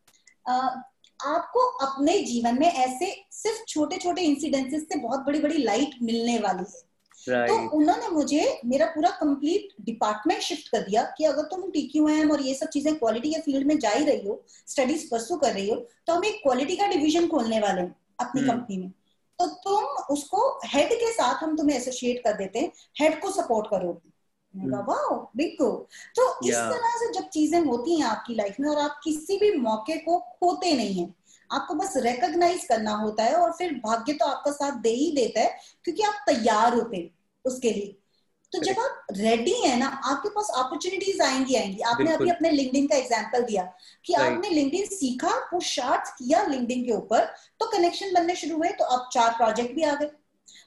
[1.19, 6.37] आपको अपने जीवन में ऐसे सिर्फ़ छोटे छोटे इंसिडेंसेस से बहुत बड़ी बड़ी लाइट मिलने
[6.39, 6.81] वाली है।
[7.27, 7.47] Right.
[7.47, 12.07] तो उन्होंने मुझे मेरा पूरा कंप्लीट डिपार्टमेंट शिफ्ट कर दिया कि अगर तुम टी क्यू
[12.07, 15.35] एम और ये सब चीज़ें क्वालिटी के फ़ील्ड में जा ही रही हो स्टडीज़ परसू
[15.35, 15.75] कर रही हो
[16.07, 18.51] तो हम एक क्वालिटी का डिविजन खोलने वाले हैं अपनी hmm.
[18.51, 18.89] कंपनी में
[19.39, 23.67] तो तुम उसको हेड के साथ हम तुम्हें एसोसिएट कर देते हैं हेड को सपोर्ट
[23.67, 24.01] करो
[25.37, 26.15] बिल्कुल hmm.
[26.15, 29.55] तो इस तरह से जब चीज़ें होती हैं आपकी लाइफ में और आप किसी भी
[29.57, 31.22] मौके को खोते नहीं है
[31.53, 35.41] आपको बस रिकॉग्नाइज करना होता है और फिर भाग्य तो आपका साथ दे ही देता
[35.41, 37.09] है क्योंकि आप तैयार होते
[37.45, 37.95] उसके लिए।
[38.51, 42.87] तो जब आप रेडी है ना आपके पास अपॉर्चुनिटीज़ आएँगी आएँगी। आपने अभी अपने लिंक्डइन
[42.87, 43.63] का एग्जांपल दिया
[44.05, 47.25] कि आपने लिंक्डइन सीखा पुरुषार्थ किया लिंक्डइन के ऊपर
[47.59, 50.11] तो कनेक्शन बनने शुरू हुए तो अब चार प्रोजेक्ट भी आ गए।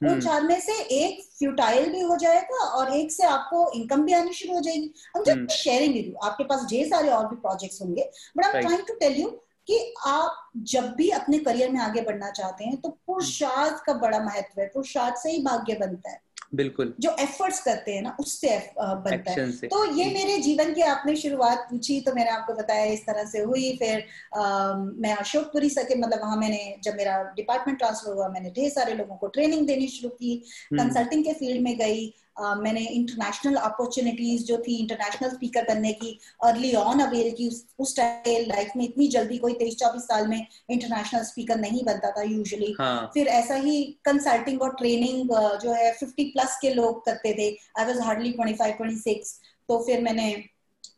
[0.03, 4.03] उन हम्म। चार में से एक फ्यूटाइल भी हो जाएगा और एक से आपको इनकम
[4.05, 7.27] भी आनी शुरू हो जाएगी। हम जब शेयरिंग विद यू आपके पास ढेर सारे और
[7.29, 9.29] भी प्रोजेक्ट्स होंगे but I am trying to tell you
[9.69, 14.19] कि आप जब भी अपने करियर में आगे बढ़ना चाहते हैं तो पुरुषार्थ का बड़ा
[14.19, 16.25] महत्व है। पुरुषार्थ से ही भाग्य बनता है।
[16.55, 18.49] बिल्कुल। जो एफर्ट्स करते हैं ना उससे
[18.79, 23.01] बनता है। तो ये मेरे जीवन की आपने शुरुआत पूछी तो मैंने आपको बताया इस
[23.01, 24.05] तरह से हुई। फिर
[24.37, 28.95] आ, मैं अशोकपुरी सके मतलब वहाँ मैंने जब मेरा डिपार्टमेंट ट्रांसफ़र हुआ मैंने ढेर सारे
[28.95, 30.37] लोगों को ट्रेनिंग देनी शुरू की।
[30.73, 35.93] Consulting hmm. के फ़ील्ड में गई। Uh, मैंने इंटरनेशनल अपॉर्चुनिटीज़ जो थी इंटरनेशनल स्पीकर बनने
[35.95, 36.09] की
[36.45, 40.39] अर्ली ऑन अवेल की उस टाइम लाइफ में इतनी जल्दी कोई तेईस चौबीस साल में
[40.39, 43.11] इंटरनेशनल स्पीकर नहीं बनता था यूजुअली हाँ.
[43.15, 45.31] फिर ऐसा ही कंसल्टिंग और ट्रेनिंग
[45.63, 49.35] जो है फिफ्टी प्लस के लोग करते थे I was hardly twenty five twenty six
[49.69, 50.29] तो फिर मैंने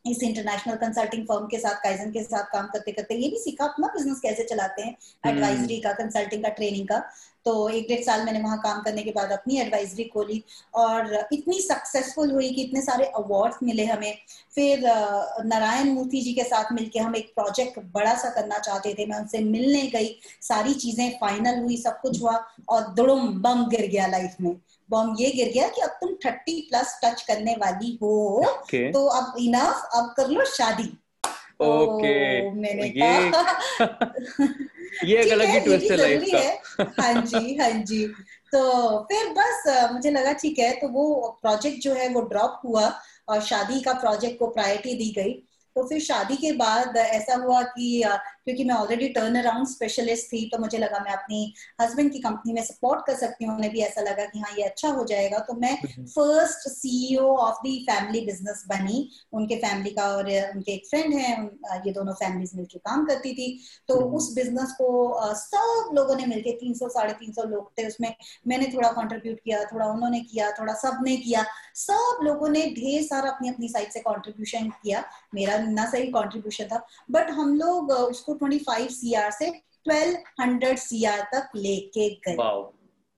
[0.07, 3.65] इस इंटरनेशनल कंसल्टिंग फर्म के साथ काइजन के साथ काम करते करते ये भी सीखा
[3.65, 7.01] अपना बिज़नेस कैसे चलाते हैं एडवाइजरी हम्म। का कंसल्टिंग का ट्रेनिंग का
[7.49, 10.43] तो एक डेढ़ साल मैंने वहाँ काम करने के बाद अपनी एडवाइजरी खोली
[10.75, 14.17] और इतनी सक्सेसफुल हुई कि इतने सारे अवार्ड मिले हमें।
[14.55, 14.83] फिर
[15.45, 19.17] नारायण मूर्ति जी के साथ मिलके हम एक प्रोजेक्ट बड़ा सा करना चाहते थे। मैं
[19.17, 22.37] उनसे मिलने गई सारी चीज़ें फाइनल हुई सब कुछ हुआ
[22.69, 24.55] और दुड़ुम बम गिर गया लाइफ में।
[24.89, 28.85] बम ये गिर गया कि अब तुम थर्टी प्लस टच करने वाली हो। Okay.
[28.93, 30.91] तो अब इनफ अब कर लो शादी।
[31.61, 33.31] ओके मैंने ये
[35.05, 38.07] ये एक अलग ही ट्विस्ट है लाइफ का। हाँ। जी हाँ जी।
[38.51, 38.61] तो
[39.03, 41.05] फिर बस मुझे लगा ठीक है तो वो
[41.41, 45.48] प्रोजेक्ट जो है वो ड्रॉप हुआ और शादी का प्रोजेक्ट को प्रायोरिटी दी गई।
[45.79, 50.39] तो फिर शादी के बाद ऐसा हुआ कि क्योंकि मैं ऑलरेडी टर्न अराउंड स्पेशलिस्ट थी
[50.49, 53.79] तो मुझे लगा मैं अपनी हस्बैंड की कंपनी में सपोर्ट कर सकती हूँ। उन्हें भी
[53.79, 58.21] ऐसा लगा कि हाँ ये अच्छा हो जाएगा। तो मैं first CEO of the family
[58.25, 61.31] business बनी। उनके फैमिली का और उनके एक फ्रेंड है
[61.85, 63.47] ये दोनों फैमिलीज़ मिलकर काम करती थी।
[63.87, 64.89] तो हम्म। उस बिज़नेस को
[65.35, 68.13] सब लोगों ने मिलकर तीन सौ साढ़े तीन सौ लोग थे उसमें।
[68.47, 73.29] मैंने थोड़ा कॉन्ट्रीब्यूट किया थोड़ा उन्होंने किया थोड़ा सबने किया। सब लोगों ने ढेर सारा
[73.29, 75.03] अपनी अपनी साइड से कॉन्ट्रीब्यूशन किया।
[75.35, 81.49] मेरा ना सही कॉन्ट्रीब्यूशन था बट हम लोग उसको 25 सीआर से 1200 सीआर तक
[81.55, 82.35] लेके गए।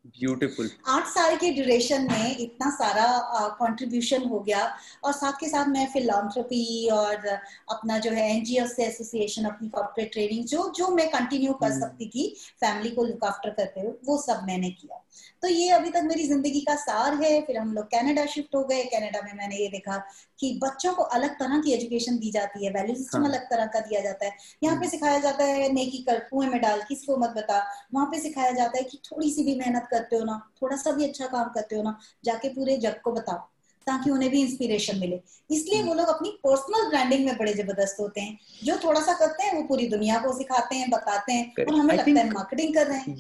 [0.08, 3.06] ब्यूटीफुल आठ साल के ड्यूरेशन में इतना सारा
[3.48, 7.28] कंट्रीब्यूशन uh, हो गया और साथ के साथ मैं फिलानथ्रोपी और
[7.70, 11.80] अपना जो है एनजीओ से एसोसिएशन अपनी कॉर्पोरेट ट्रेनिंग जो जो मैं कंटिन्यू कर hmm.
[11.80, 15.06] सकती थी फैमिली को लुक आफ्टर करते हुए वो सब मैंने किया।
[15.44, 18.64] तो ये अभी तक मेरी ज़िंदगी का सार है फिर हम लोग कनाडा शिफ्ट हो
[18.64, 19.98] गए। कनाडा में मैंने ये देखा
[20.40, 23.30] कि बच्चों को अलग तरह की एजुकेशन दी जाती है वैल्यू सिस्टम हाँ.
[23.30, 24.32] अलग तरह का दिया जाता है।
[24.64, 28.06] यहाँ पे हम्म। सिखाया जाता है नेकी कर कुएँ में डाल किसको मत बता। वहाँ
[28.08, 31.08] पे सिखाया जाता है कि थोड़ी सी भी मेहनत करते हो ना थोड़ा सा भी
[31.08, 33.48] अच्छा काम करते हो ना जाके पूरे जग को बताओ
[33.88, 35.20] ताकि उन्हें भी इंस्पिरेशन मिले।
[35.50, 39.14] इसलिए हम्म। वो लोग अपनी पर्सनल ब्रांडिंग में बड़े ज़बरदस्त होते हैं। जो थोड़ा सा
[39.16, 42.74] करते हैं वो पूरी दुनिया को सिखाते हैं बताते हैं और हमें लगता है मार्केटिंग
[42.76, 43.16] कर रहे हैं।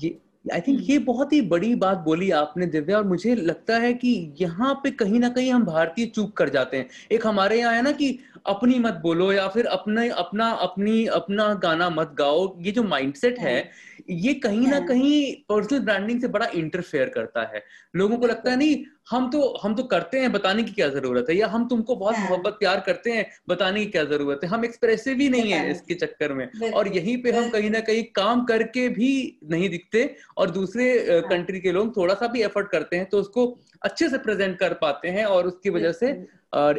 [0.46, 4.34] आई थिंक ये बहुत ही बड़ी बात बोली आपने दिव्या और मुझे लगता है कि
[4.42, 7.82] यहाँ पे कहीं ना कहीं हम भारतीय चूक कर जाते हैं। एक हमारे यहाँ है
[7.82, 12.72] ना कि अपनी मत बोलो या फिर अपने अपना अपनी अपना गाना मत गाओ ये
[12.72, 13.70] जो माइंडसेट है
[14.10, 17.64] ये कहीं ना कहीं पर्सनल ब्रांडिंग से बड़ा इंटरफेयर करता है।
[17.96, 21.26] लोगों को लगता है नहीं हम तो हम तो करते हैं बताने की क्या ज़रूरत
[21.30, 21.36] है?
[21.36, 24.50] या हम तुमको बहुत मोहब्बत प्यार करते हैं बताने की क्या ज़रूरत है?
[24.50, 28.04] हम एक्सप्रेसिव ही नहीं है इसके चक्कर में। और यहीं पे हम कहीं ना कहीं
[28.16, 30.04] काम करके भी नहीं दिखते
[30.38, 33.48] और दूसरे कंट्री के लोग थोड़ा सा भी एफर्ट करते हैं तो उसको
[33.84, 36.10] अच्छे से प्रेजेंट कर पाते हैं और उसकी वजह से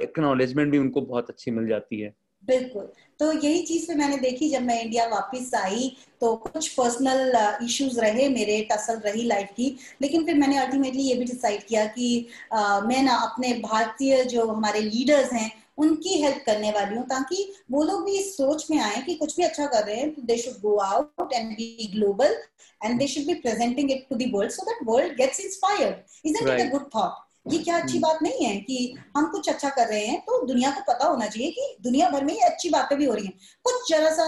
[0.03, 4.49] एक्नोलेजमेंट भी उनको बहुत अच्छी मिल जाती है। बिल्कुल। तो यही चीज़ फिर मैंने देखी
[4.51, 7.33] जब मैं इंडिया वापस आई तो कुछ पर्सनल
[7.65, 11.63] इश्यूज़ uh, रहे मेरे टसल रही लाइफ की। लेकिन फिर मैंने अल्टीमेटली ये भी डिसाइड
[11.63, 16.97] किया कि uh, मैं ना अपने भारतीय जो हमारे लीडर्स हैं उनकी हेल्प करने वाली
[16.97, 19.97] हूँ ताकि वो लोग भी इस सोच में आए कि कुछ भी अच्छा कर रहे
[19.97, 22.37] हैं तो they should go out and be global
[22.81, 26.43] and they should be presenting it to the world so that world gets inspired is
[26.43, 28.03] it a good thought ये क्या अच्छी hmm.
[28.03, 31.27] बात नहीं है कि हम कुछ अच्छा कर रहे हैं तो दुनिया को पता होना
[31.27, 34.27] चाहिए कि दुनिया भर में ये अच्छी बातें भी हो रही हैं कुछ जरा सा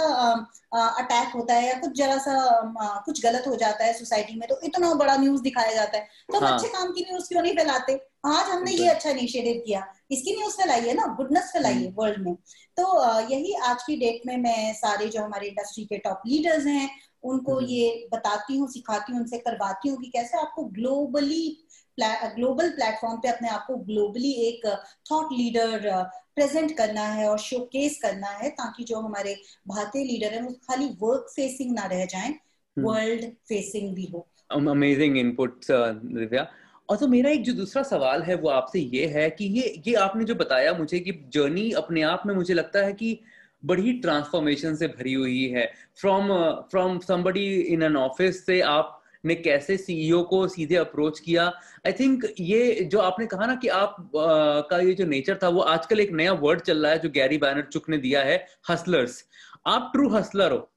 [0.74, 2.32] अटैक होता है या कुछ जरा सा
[2.80, 6.08] आ, कुछ गलत हो जाता है सोसाइटी में तो इतना बड़ा न्यूज़ दिखाया जाता है
[6.32, 6.54] तो हम हाँ.
[6.54, 10.54] अच्छे काम की न्यूज़ क्यों नहीं फैलाते आज हमने ये अच्छा इनिशिएटिव किया इसकी न्यूज़
[10.54, 12.26] फैलाई है ना गुडनेस फैलाई है वर्ल्ड hmm.
[12.26, 12.34] में
[12.76, 16.90] तो यही आज की डेट में मैं सारे जो हमारे इंडस्ट्री के टॉप लीडर्स हैं
[17.24, 17.68] उनको hmm.
[17.68, 21.63] ये बताती हूँ सिखाती हूँ उनसे करवाती हूँ कि कैसे आपको ग्लोबली
[21.98, 24.66] ग्लोबल प्लेटफॉर्म पे अपने आप को ग्लोबली एक
[25.10, 25.90] थॉट लीडर
[26.34, 29.34] प्रेजेंट करना है और शोकेस करना है ताकि जो हमारे
[29.68, 32.34] भारतीय लीडर है वो खाली वर्क फेसिंग ना रह जाए
[32.78, 36.46] वर्ल्ड फेसिंग भी हो। अमेजिंग इनपुट दिव्या
[36.90, 39.94] और तो मेरा एक जो दूसरा सवाल है वो आपसे ये है कि ये ये
[39.94, 43.18] आपने जो बताया मुझे कि जर्नी अपने आप में मुझे लगता है कि
[43.64, 46.28] बड़ी ट्रांसफॉर्मेशन से भरी हुई है। From
[46.70, 51.46] from somebody in an office से आप ने कैसे सीईओ e को सीधे अप्रोच किया?
[51.86, 55.48] आई थिंक ये जो आपने कहा ना कि आप आ, का ये जो नेचर था
[55.48, 58.44] वो आजकल एक नया वर्ड चल रहा है जो गैरी बैनर चुक ने दिया है
[58.70, 59.24] हसलर्स
[59.66, 60.70] आप ट्रू हसलर हो.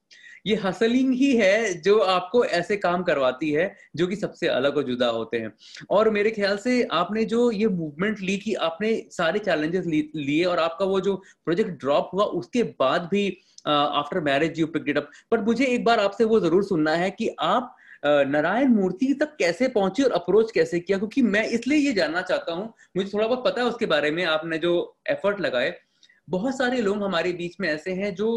[0.46, 4.82] ये हसलिंग ही है जो आपको ऐसे काम करवाती है जो कि सबसे अलग और
[4.84, 5.52] जुदा होते हैं.
[5.90, 10.58] और मेरे ख्याल से आपने जो ये मूवमेंट ली कि आपने सारे चैलेंजेस लिए और
[10.58, 13.26] आपका वो जो प्रोजेक्ट ड्रॉप हुआ उसके बाद भी
[13.66, 17.10] after marriage you pick it up but मुझे एक बार आपसे वो ज़रूर सुनना है
[17.10, 20.98] कि आप नारायण मूर्ति तक कैसे पहुँची और अप्रोच कैसे किया?
[20.98, 24.24] क्योंकि मैं इसलिए ये जानना चाहता हूँ मुझे थोड़ा बहुत पता है उसके बारे में
[24.26, 24.72] आपने जो
[25.10, 25.74] एफर्ट लगाए।
[26.28, 28.30] बहुत सारे लोग हमारे बीच में ऐसे हैं जो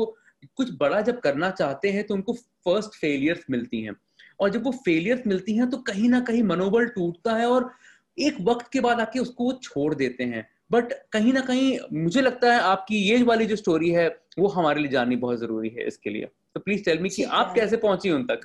[0.58, 3.95] कुछ बड़ा जब करना चाहते हैं तो उनको फ़र्स्ट फेलियर्स मिलती हैं।
[4.39, 7.69] और जब वो फेलियर्स मिलती हैं तो कहीं ना कहीं मनोबल टूटता है और
[8.17, 12.21] एक वक्त के बाद आके उसको वो छोड़ देते हैं। बट कहीं ना कहीं मुझे
[12.21, 14.08] लगता है आपकी ये वाली जो स्टोरी है
[14.39, 17.54] वो हमारे लिए जाननी बहुत ज़रूरी है इसके लिए। तो प्लीज़ टेल मी कि आप
[17.56, 18.41] कैसे पहुँची उन तक?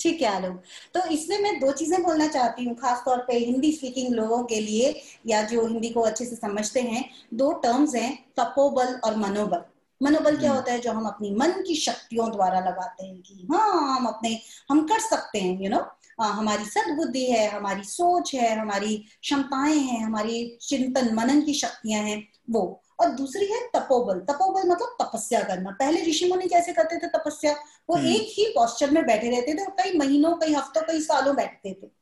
[0.00, 0.62] ठीक है आलोक।
[0.94, 4.94] तो इसमें मैं दो चीज़ें बोलना चाहती हूँ खासतौर पे हिंदी स्पीकिंग लोगों के लिए
[5.26, 7.04] या जो हिंदी को अच्छे से समझते हैं।
[7.34, 9.64] दो टर्म्स हैं तपोबल और मनोबल।
[10.00, 13.46] मनोबल क्या हम्म। होता है जो हम अपनी मन की शक्तियों द्वारा लगाते हैं कि
[13.52, 14.38] हाँ हम अपने
[14.70, 15.84] हम कर सकते हैं यू नो
[16.22, 22.22] हमारी सदबुद्धि है हमारी सोच है हमारी क्षमताएँ हैं हमारी चिंतन मनन की शक्तियाँ हैं
[22.50, 22.62] वो।
[22.98, 27.52] और दूसरी है तपोबल। तपोबल मतलब तपस्या करना। पहले ऋषि मुनि कैसे करते थे तपस्या।
[27.88, 31.00] वो हम्म। एक ही पॉस्चर में बैठे रहते थे और कई महीनों कई हफ्तों कई
[31.00, 31.94] सालों बैठते थे।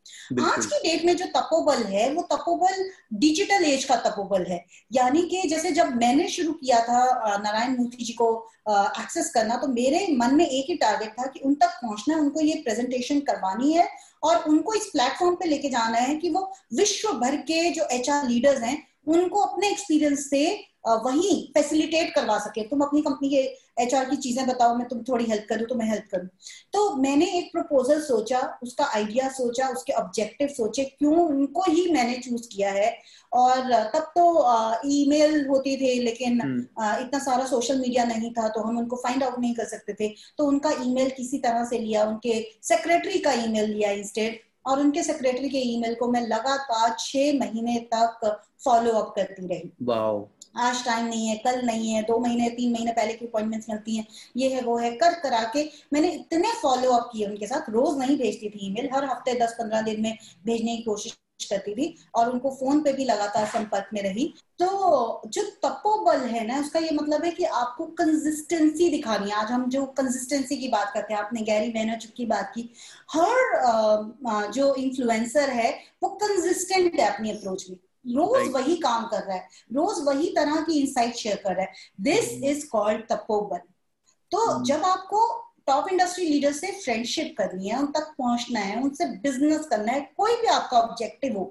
[0.42, 5.22] आज की डेट में जो तपोबल है वो तपोबल डिजिटल एज का तपोबल है। यानी
[5.22, 8.30] कि जैसे जब मैंने शुरू किया था नारायण मूर्ति जी को
[8.68, 12.40] एक्सेस करना तो मेरे मन में एक ही टारगेट था कि उन तक पहुँचना उनको
[12.40, 13.88] ये प्रेजेंटेशन करवानी है
[14.22, 18.28] और उनको इस प्लेटफॉर्म पे लेके जाना है कि वो विश्व भर के जो एचआर
[18.28, 20.46] लीडर्स हैं उनको अपने एक्सपीरियंस से
[20.86, 23.36] वही फैसिलिटेट करवा सके। तुम अपनी कंपनी के
[23.82, 26.26] एचआर की चीज़ें बताओ मैं तुम थोड़ी हेल्प करूँ तो मैं हेल्प करूँ।
[26.72, 32.18] तो मैंने एक प्रपोजल सोचा उसका आइडिया सोचा उसके ऑब्जेक्टिव सोचे क्यों उनको ही मैंने
[32.18, 32.94] चूज़ किया है।
[33.32, 34.24] और तब तो
[34.90, 36.60] ईमेल होती थे लेकिन हम्म।
[37.00, 40.14] इतना सारा सोशल मीडिया नहीं था तो हम उनको फाइंड आउट नहीं कर सकते थे।
[40.38, 45.02] तो उनका ईमेल किसी तरह से लिया उनके सेक्रेटरी का ईमेल लिया इंस्टेड और उनके
[45.02, 49.70] सेक्रेटरी के ईमेल को मैं लगातार छह महीने तक फॉलो अप करती रही।
[50.58, 53.96] आज टाइम नहीं है कल नहीं है दो महीने तीन महीने पहले की अपॉइंटमेंट्स मिलती
[53.96, 57.70] हैं। ये है वो है कर करा के मैंने इतने फॉलो अप किए उनके साथ।
[57.70, 61.74] रोज नहीं भेजती थी ईमेल हर हफ़्ते दस पंद्रह दिन में भेजने की कोशिश करती
[61.74, 66.60] थी और उनको फ़ोन पे भी लगातार संपर्क में रही। तो जो तपोबल है ना
[66.60, 70.90] उसका ये मतलब है कि आपको कंसिस्टेंसी दिखानी है। आज हम जो कंसिस्टेंसी की बात
[70.94, 72.70] करते हैं आपने गैरी मैनर की बात की
[73.14, 77.76] हर जो इन्फ्लुएंसर है वो कंसिस्टेंट है अपनी अप्रोच में।
[78.06, 81.72] रोज वही काम कर रहा है रोज वही तरह की इंसाइट शेयर कर रहा है।
[82.00, 83.58] दिस इज़ कॉल्ड तपोबल।
[84.30, 84.64] तो hmm.
[84.64, 89.66] जब आपको टॉप इंडस्ट्री लीडर से फ्रेंडशिप करनी है उन तक पहुँचना है उनसे बिज़नेस
[89.66, 91.44] करना है कोई भी आपका ऑब्जेक्टिव हो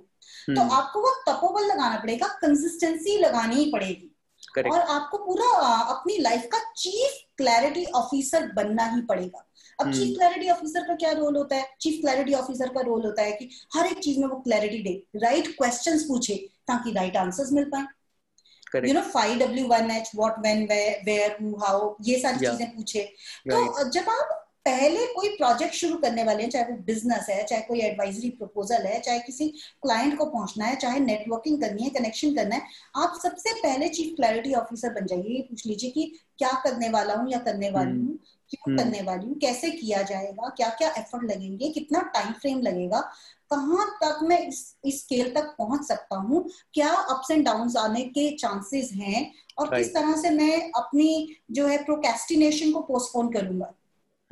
[0.47, 0.71] तो hmm.
[0.71, 4.09] आपको वो तपोबल लगाना पड़ेगा कंसिस्टेंसी लगानी ही पड़ेगी।
[4.57, 4.73] Correct.
[4.73, 5.47] और आपको पूरा
[5.93, 9.45] अपनी लाइफ का चीफ क्लैरिटी ऑफिसर बनना ही पड़ेगा।
[9.79, 11.67] अब चीफ क्लैरिटी ऑफिसर का क्या रोल होता है?
[11.81, 15.19] चीफ क्लैरिटी ऑफिसर का रोल होता है कि हर एक चीज़ में वो क्लैरिटी दे
[15.19, 16.35] राइट क्वेश्चंस पूछे
[16.67, 17.85] ताकि राइट आंसर्स मिल पाए।
[18.75, 23.03] You know five W one H what when where who how ये सारी चीज़ें पूछे।
[23.47, 27.61] तो जब आप पहले कोई प्रोजेक्ट शुरू करने वाले हैं चाहे वो बिज़नेस है चाहे
[27.61, 29.47] कोई एडवाइजरी प्रपोजल है चाहे किसी
[29.83, 32.61] क्लाइंट को पहुँचना है चाहे नेटवर्किंग करनी है कनेक्शन करना है
[32.97, 37.13] आप सबसे पहले चीफ क्लैरिटी ऑफिसर बन जाइए। ये पूछ लीजिए कि क्या करने वाला
[37.13, 38.19] हूँ या करने वाली हम्म। हूँ।
[38.53, 39.35] क्यों हम्म। करने वाली हूँ?
[39.35, 40.49] कैसे किया जाएगा?
[40.49, 41.69] क्या क्या एफर्ट लगेंगे?
[41.69, 42.99] कितना टाइम फ्रेम लगेगा?
[43.49, 46.49] कहाँ तक मैं इस इस स्केल तक पहुँच सकता हूँ?
[46.73, 49.33] क्या अप्स एंड डाउन आने के चांसेस हैं?
[49.57, 53.73] और किस तरह से मैं अपनी जो है प्रोकेस्टिनेशन को पोस्टपोन करूँगा?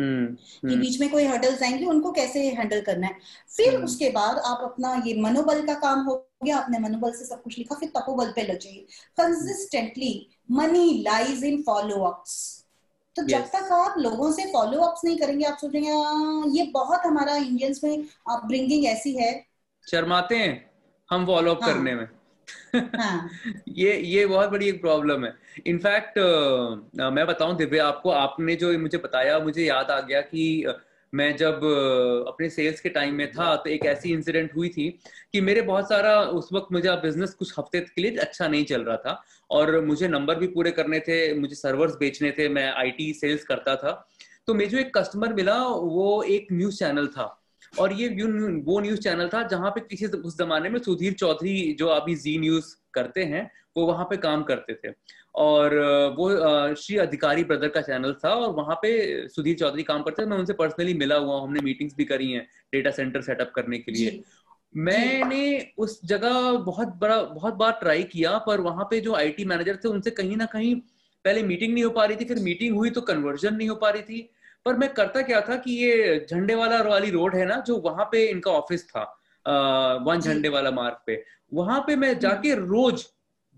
[0.02, 3.18] हम्म, कि हम्म। बीच में कोई हर्डल्स आएँगे उनको कैसे हैंडल करना है?
[3.58, 7.44] फिर उसके बाद आप अपना ये मनोबल का काम हो गया आपने मनोबल से सब
[7.44, 8.86] कुछ लिखा फिर तपोबल पे लग जाइए
[9.18, 12.61] consistently money lies in follow ups
[13.16, 15.90] तो जब तक आप लोगों से फॉलो अप्स नहीं करेंगे आप सोचेंगे
[16.60, 19.32] ये बहुत हमारा इंडियंस में ब्रिंगिंग ऐसी है
[19.88, 20.54] शर्माते हैं
[21.10, 21.74] हम फॉलो अप हाँ.
[21.74, 22.08] करने में
[22.76, 23.30] हाँ.
[23.70, 25.34] ये ये बहुत बड़ी एक प्रॉब्लम है
[25.68, 30.66] इनफैक्ट uh, मैं बताऊँ दिव्या आपको आपने जो मुझे बताया मुझे याद आ गया कि
[30.68, 30.76] uh,
[31.14, 31.64] मैं जब
[32.28, 34.88] अपने सेल्स के टाइम में था तो एक ऐसी इंसिडेंट हुई थी
[35.34, 38.82] कि मेरे बहुत सारा, उस वक्त मुझे बिज़नेस कुछ हफ़्ते के लिए अच्छा नहीं चल
[38.82, 43.12] रहा था और मुझे नंबर भी पूरे करने थे, मुझे सर्वर्स बेचने थे, मैं आईटी
[43.14, 43.92] सेल्स करता था।
[44.48, 47.38] तो मुझे एक कस्टमर मिला, वो एक न्यूज़ चैनल था
[47.74, 51.88] और ये वो न्यूज़ चैनल था जहाँ पे किसी उस जमाने में सुधीर चौधरी, जो
[51.90, 54.94] अभी जी न्यूज़ करते हैं वो वहाँ पे काम करते थे।
[55.36, 55.76] और
[56.18, 56.30] वो
[56.76, 58.92] श्री अधिकारी ब्रदर का चैनल था और वहाँ पे
[59.30, 62.48] सुधीर चौधरी काम करते थे। मैं उनसे पर्सनली मिला हुआ हमने मीटिंग्स भी करी हैं
[62.74, 64.22] डेटा सेंटर सेटअप करने के लिए।
[64.76, 69.76] मैंने उस जगह बहुत बड़ा बहुत बार ट्राई किया पर वहाँ पे जो आईटी मैनेजर
[69.76, 70.76] थे उनसे कहीं ना कहीं
[71.26, 73.90] पहले मीटिंग नहीं हो पा रही थी फिर मीटिंग हुई तो कन्वर्जन नहीं हो पा
[73.90, 74.30] रही थी।
[74.66, 78.06] पर मैं करता क्या था कि ये झंडे वाला वाली रोड है ना जो वहाँ
[78.12, 79.04] पे इनका ऑफ़िस था।
[79.46, 81.24] वन झंडे वाला मार्ग पे।
[81.54, 83.06] वहाँ पे मैं जाके रोज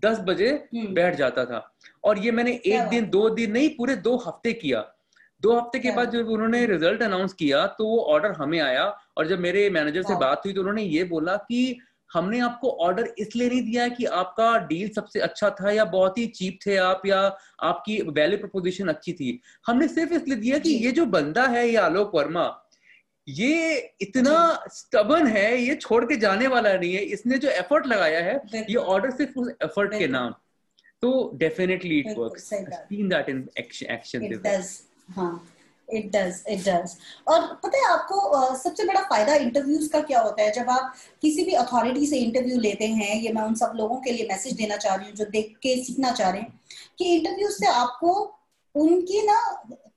[0.02, 1.68] दस बजे हम्म। बैठ जाता था।
[2.04, 4.84] और ये मैंने एक दिन दो दिन नहीं पूरे दो हफ़्ते किया।
[5.42, 8.84] दो हफ़्ते के बाद जब उन्होंने रिज़ल्ट अनाउंस किया तो वो ऑर्डर हमें आया।
[9.18, 11.78] और जब मेरे मैनेजर से बात हुई तो उन्होंने ये बोला कि
[12.10, 16.26] हमने आपको ऑर्डर इसलिए नहीं दिया कि आपका डील सबसे अच्छा था या बहुत ही
[16.26, 17.20] चीप थे आप या
[17.62, 21.76] आपकी वैल्यू प्रपोजिशन अच्छी थी। हमने सिर्फ़ इसलिए दिया कि ये जो बंदा है ये
[21.76, 22.44] आलोक वर्मा
[23.28, 28.20] ये इतना स्टबन है ये छोड़ के जाने वाला नहीं है इसने जो एफर्ट लगाया
[28.20, 30.34] है ये ऑर्डर सिर्फ़ उस एफर्ट के नाम।
[31.02, 34.40] तो definitely it works seen that in action
[35.16, 35.48] हाँ
[35.92, 36.96] इट डज इट डज
[37.28, 40.52] और पता है आपको सबसे बड़ा फ़ायदा इंटरव्यूज़ का क्या होता है?
[40.52, 44.12] जब आप किसी भी अथॉरिटी से इंटरव्यू लेते हैं ये मैं उन सब लोगों के
[44.12, 46.60] लिए मैसेज देना चाह रही हूँ जो देख के सीखना चाह रहे हैं
[46.98, 48.12] कि इंटरव्यू से आपको
[48.74, 49.40] उनकी ना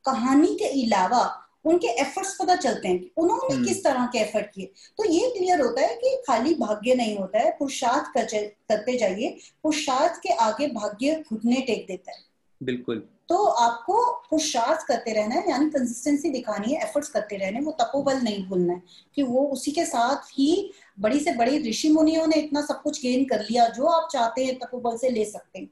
[0.06, 1.24] कहानी के अलावा
[1.68, 3.68] उनके एफर्ट्स पता चलते हैं उन्होंने hmm.
[3.68, 4.66] किस तरह के एफर्ट किए।
[4.98, 10.20] तो ये क्लियर होता है कि खाली भाग्य नहीं होता है। पुरुषार्थ करते जाइए। पुरुषार्थ
[10.24, 12.18] के आगे भाग्य घुटने टेक देता है।
[12.64, 17.72] बिल्कुल। तो आपको पुरुषार्थ करते रहना है यानी कंसिस्टेंसी दिखानी है एफर्ट्स करते रहने वो
[17.72, 18.82] तपोबल नहीं भूलना है
[19.16, 23.02] कि वो उसी के साथ ही बड़ी से बड़ी ऋषि मुनियों ने इतना सब कुछ
[23.02, 25.70] गेन कर लिया जो आप चाहते हैं तपोबल से ले सकते हैं।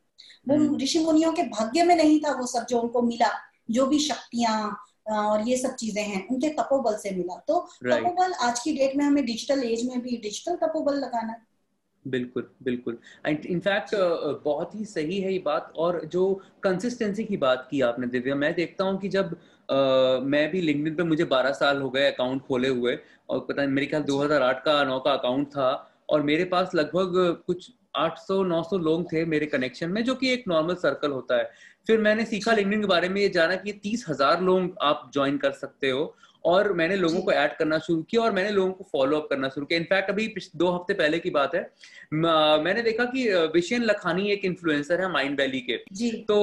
[0.47, 3.31] वो हम्म। ऋषि मुनियों के भाग्य में नहीं था वो सब जो उनको मिला
[3.71, 8.59] जो भी शक्तियाँ और ये सब चीज़ें हैं उनके तपोबल से मिला। तो तपोबल आज
[8.59, 11.55] की डेट में हमें डिजिटल एज में भी डिजिटल तपोबल लगाना है।
[12.07, 17.67] बिल्कुल बिल्कुल। इनफैक्ट uh, बहुत ही सही है ये बात और जो कंसिस्टेंसी की बात
[17.71, 21.51] की आपने दिव्या मैं देखता हूँ कि जब uh, मैं भी लिंक्डइन पे मुझे 12
[21.51, 25.11] साल हो गए अकाउंट खोले हुए और पता नहीं मेरे ख्याल 2008 का नौ का
[25.11, 30.29] अकाउंट था और मेरे पास लगभग कुछ 800-900 लोग थे मेरे कनेक्शन में जो कि
[30.33, 31.51] एक नॉर्मल सर्कल होता है।
[31.87, 35.37] फिर मैंने सीखा लिंक्डइन के बारे में ये जाना कि तीस हज़ार लोग आप ज्वाइन
[35.37, 38.83] कर सकते हो और मैंने लोगों को ऐड करना शुरू किया और मैंने लोगों को
[38.91, 41.61] फॉलो अप करना शुरू किया। इनफैक्ट अभी दो हफ़्ते पहले की बात है।
[42.13, 45.77] मैंने देखा कि विशेन लखानी एक इन्फ्लुएंसर है माइंड वैली के।
[46.23, 46.37] तो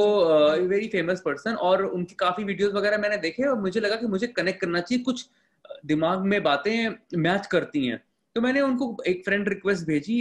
[0.67, 4.27] वेरी फ़ेमस पर्सन और उनकी काफ़ी वीडियोस वगैरह मैंने देखे और मुझे लगा कि मुझे
[4.29, 5.29] कनेक्ट करना चाहिए। कुछ
[5.87, 8.03] दिमाग में बातें मैच करती हैं।
[8.37, 10.21] तो मैंने उनको एक फ्रेंड रिक्वेस्ट भेजी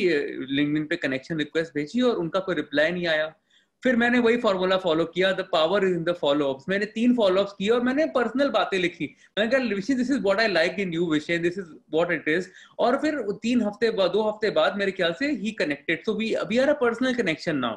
[0.50, 3.34] लिंक्डइन पे कनेक्शन रिक्वेस्ट भेजी और उनका कोई रिप्लाई नहीं आया।
[3.84, 7.15] फिर मैंने वही फॉर्मूला फॉलो किया the power is in the follow ups मैंने तीन
[7.15, 9.06] फॉलो अप्स किए और मैंने पर्सनल बातें लिखी।
[9.38, 12.28] मैंने कहा Vishi this is what I like in you विषय this is what it
[12.30, 12.48] is
[12.80, 16.34] और फिर तीन हफ़्ते बाद दो हफ़्ते बाद मेरे ख्याल से ही connected so we
[16.50, 17.76] we are a personal connection now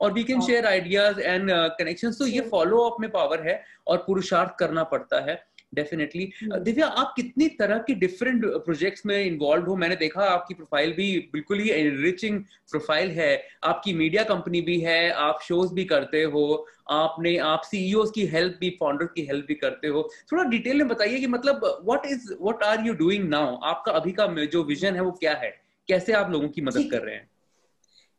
[0.00, 4.04] और we can share ideas and connection तो ये फॉलो अप में पावर है और
[4.06, 5.34] पुरुषार्थ करना पड़ता है।
[5.74, 6.58] Definitely hmm.
[6.58, 9.76] दिव्या आप कितनी तरह की डिफरेंट प्रोजेक्ट्स में इन्वॉल्व हो?
[9.76, 15.10] मैंने देखा आपकी प्रोफ़ाइल भी बिल्कुल ही एनरिचिंग प्रोफ़ाइल है। आपकी मीडिया कंपनी भी है
[15.10, 19.54] आप शोज़ भी करते हो आपने आप सीईओ की हेल्प भी फाउंडर की हेल्प भी
[19.54, 23.56] करते हो। थोड़ा डिटेल में बताइए कि मतलब what is what are you doing now
[23.56, 25.60] आपका अभी का जो विजन है वो क्या है?
[25.88, 27.30] कैसे आप लोगों की मदद कर रहे हैं?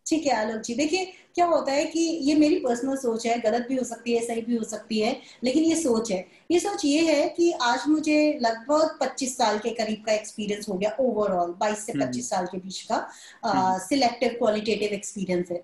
[0.05, 3.65] ठीक है आलोक जी। देखिए क्या होता है कि ये मेरी पर्सनल सोच है गलत
[3.69, 6.85] भी हो सकती है सही भी हो सकती है लेकिन ये सोच है ये सोच
[6.85, 11.55] ये है कि आज मुझे लगभग 25 साल के करीब का एक्सपीरियंस हो गया ओवरऑल
[11.61, 15.63] 22 से 25 हम्म। साल के बीच का सिलेक्टिव क्वालिटेटिव एक्सपीरियंस है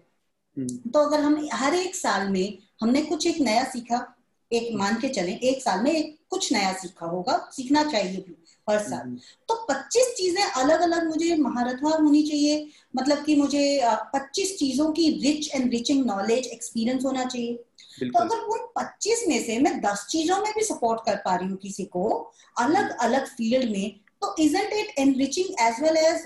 [0.57, 4.05] हम्म। तो अगर हम हर एक साल में हमने कुछ एक नया सीखा
[4.51, 8.35] एक मान के चले एक साल में एक कुछ नया सीखा होगा सीखना चाहिए भी
[8.67, 9.17] हर साल हम्म।
[9.49, 13.63] तो 25 चीज़ें अलग अलग मुझे महारथवार होनी चाहिए मतलब कि मुझे
[14.15, 17.55] 25 चीज़ों की rich and enriching knowledge experience होना चाहिए
[18.01, 21.49] तो अगर उन 25 में से मैं 10 चीज़ों में भी सपोर्ट कर पा रही
[21.49, 22.07] हूँ किसी को
[22.57, 26.23] अलग अलग फ़ील्ड में तो isn't it enriching as well as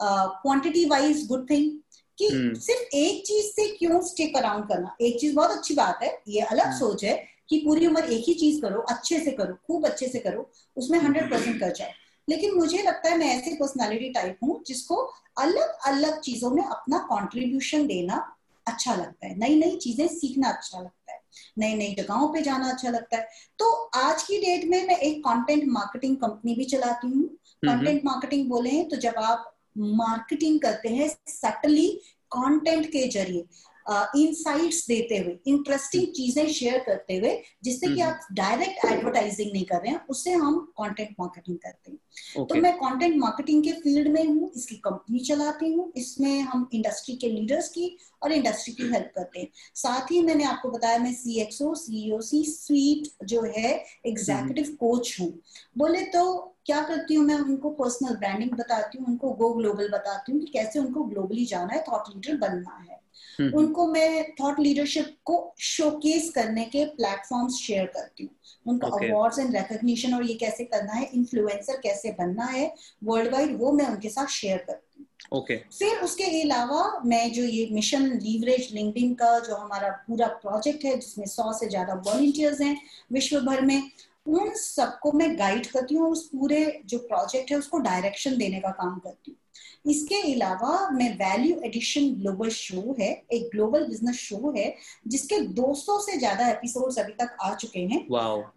[0.00, 1.70] quantity wise good thing
[2.18, 2.58] कि hmm.
[2.60, 6.40] सिर्फ़ एक चीज़ से क्यों स्टिक अराउंड करना एक चीज़ बहुत अच्छी बात है ये
[6.42, 6.78] अलग hmm.
[6.78, 7.14] सोच है
[7.48, 10.98] कि पूरी उम्र एक ही चीज़ करो अच्छे से करो खूब अच्छे से करो उसमें
[10.98, 11.92] हंड्रेड परसेंट कर जाए
[12.28, 14.96] लेकिन मुझे लगता है मैं ऐसी पर्सनालिटी टाइप हूँ जिसको
[15.38, 20.80] अलग अलग चीज़ों में अपना कॉन्ट्रीब्यूशन देना अच्छा लगता है। नई नई चीज़ें सीखना अच्छा
[20.80, 21.20] लगता है।
[21.58, 23.28] नई नई जगहों पे जाना अच्छा लगता है।
[23.58, 27.26] तो आज की डेट में मैं एक कंटेंट मार्केटिंग कंपनी भी चलाती हूँ।
[27.64, 31.88] कंटेंट मार्केटिंग बोले तो जब आप मार्केटिंग करते हैं सटली
[32.30, 33.44] कंटेंट के ज़रिए
[33.86, 39.80] इनसाइट्स देते हुए इंटरेस्टिंग चीज़ें शेयर करते हुए जिससे कि आप डायरेक्ट एडवर्टाइजिंग नहीं कर
[39.80, 42.48] रहे हैं उससे हम कंटेंट मार्केटिंग करते हैं। okay.
[42.48, 47.16] तो मैं कंटेंट मार्केटिंग के फ़ील्ड में हूँ इसकी कंपनी चलाती हूँ इसमें हम इंडस्ट्री
[47.16, 51.12] के लीडर्स की और इंडस्ट्री की हेल्प करते हैं। साथ ही मैंने आपको बताया मैं
[51.14, 53.74] C XO CEO C suite जो है
[54.06, 55.32] एग्जीक्यूटिव कोच हूँ।
[55.78, 56.24] बोले तो
[56.66, 60.46] क्या करती हूँ मैं उनको पर्सनल ब्रांडिंग बताती हूँ उनको गो ग्लोबल बताती हूँ कि
[60.52, 63.02] कैसे उनको ग्लोबली जाना है थॉट लीडर बनना है।
[63.40, 68.32] हम्म। उनको मैं थॉट लीडरशिप को शोकेस करने के प्लेटफॉर्म्स शेयर करती हूँ
[68.66, 72.72] उनको अवार्ड्स एंड रिकॉग्निशन और ये कैसे करना है इन्फ्लुएंसर कैसे बनना है
[73.04, 75.56] वर्ल्ड वाइड वो मैं उनके साथ शेयर करती हूँ okay.
[75.72, 80.94] फिर उसके अलावा मैं जो ये मिशन लीवरेज लिंक्डइन का जो हमारा पूरा प्रोजेक्ट है
[80.96, 82.76] जिसमें सौ से ज़्यादा वॉलंटियर्स हैं
[83.12, 83.80] विश्व भर में
[84.28, 88.70] उन सबको मैं गाइड करती हूँ उस पूरे जो प्रोजेक्ट है उसको डायरेक्शन देने का
[88.72, 89.38] काम करती हूँ
[89.86, 94.74] इसके अलावा मैं वैल्यू एडिशन ग्लोबल शो है एक ग्लोबल बिज़नेस शो है
[95.06, 98.00] जिसके 200 से ज़्यादा एपिसोड्स अभी तक आ चुके हैं।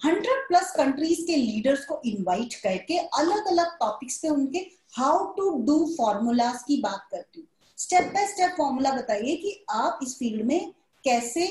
[0.06, 4.66] हंड्रेड प्लस कंट्रीज़ के लीडर्स को इनवाइट करके अलग अलग टॉपिक्स पे उनके
[4.98, 10.00] हाउ टू डू फॉर्मूलाज की बात करती हूँ। स्टेप बाय स्टेप फॉर्मूला बताइए कि आप
[10.04, 10.72] इस फ़ील्ड में
[11.04, 11.46] कैसे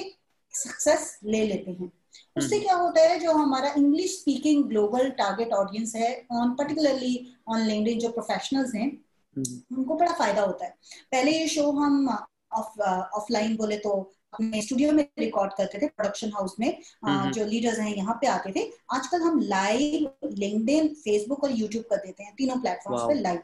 [0.54, 1.90] सक्सेस ले लेते हैं।
[2.36, 7.18] उससे क्या होता है जो हमारा English speaking global target audience है ऑन पर्टिकुलरली
[7.48, 8.90] ऑन लिंक्डइन जो प्रोफेशनल्स हैं
[9.38, 10.70] उनको बड़ा फ़ायदा होता है।
[11.12, 12.08] पहले ये शो हम
[12.54, 13.90] ऑफलाइन बोले तो
[14.34, 16.68] अपने स्टूडियो में रिकॉर्ड करते थे प्रोडक्शन हाउस में।
[17.04, 21.84] आ, जो लीडर्स हैं यहाँ पे आते थे। आजकल हम लाइव लिंक्डइन फेसबुक और यूट्यूब
[21.90, 23.42] कर देते हैं तीनों प्लेटफॉर्म्स पे लाइव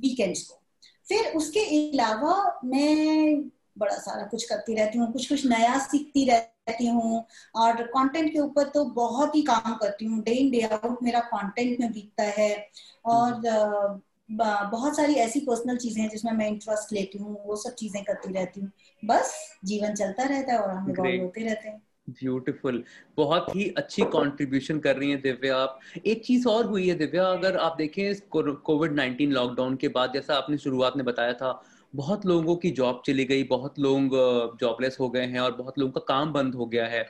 [0.00, 0.60] वीकेंड्स को।
[1.08, 6.86] फिर उसके अलावा मैं बड़ा सारा कुछ करती रहती हूँ कुछ कुछ नया सीखती रहती
[6.86, 7.24] हूँ
[7.56, 11.20] और कंटेंट के ऊपर तो बहुत ही काम करती हूँ। डे इन डे आउट मेरा
[11.28, 12.54] कंटेंट में बीतता है
[13.04, 14.00] और
[14.32, 18.32] बहुत सारी ऐसी पर्सनल चीज़ें हैं जिसमें मैं इंटरेस्ट लेती हूँ वो सब चीज़ें करती
[18.32, 18.70] रहती हूँ।
[19.02, 19.32] बस
[19.64, 22.82] जीवन चलता रहता है और हम इवॉल्व होते रहते हैं। ब्यूटीफुल
[23.16, 27.26] बहुत ही अच्छी कंट्रीब्यूशन कर रही है दिव्या आप। एक चीज़ और हुई है दिव्या
[27.26, 28.14] अगर आप देखें
[28.64, 31.62] कोविड नाइनटीन लॉकडाउन के बाद जैसा आपने शुरुआत में बताया था
[31.94, 34.10] बहुत लोगों की जॉब चली गई बहुत लोग
[34.60, 37.02] जॉबलेस हो गए हैं और बहुत लोगों का काम बंद हो गया है।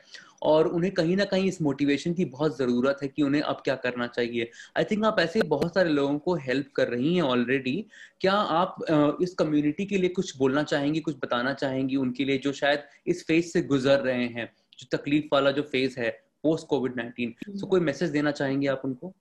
[0.43, 3.75] और उन्हें कहीं ना कहीं इस मोटिवेशन की बहुत ज़रूरत है कि उन्हें अब क्या
[3.77, 7.75] करना चाहिए। आई थिंक आप ऐसे बहुत सारे लोगों को हेल्प कर रही हैं ऑलरेडी
[8.21, 8.77] क्या आप
[9.23, 13.25] इस कम्युनिटी के लिए कुछ बोलना चाहेंगी कुछ बताना चाहेंगी उनके लिए जो शायद इस
[13.27, 16.11] फ़ेज़ से गुजर रहे हैं जो तकलीफ़ वाला जो फ़ेज़ है
[16.43, 19.13] पोस्ट कोविड नाइन्टीन तो कोई मैसेज देना चाहेंगे आप उनको?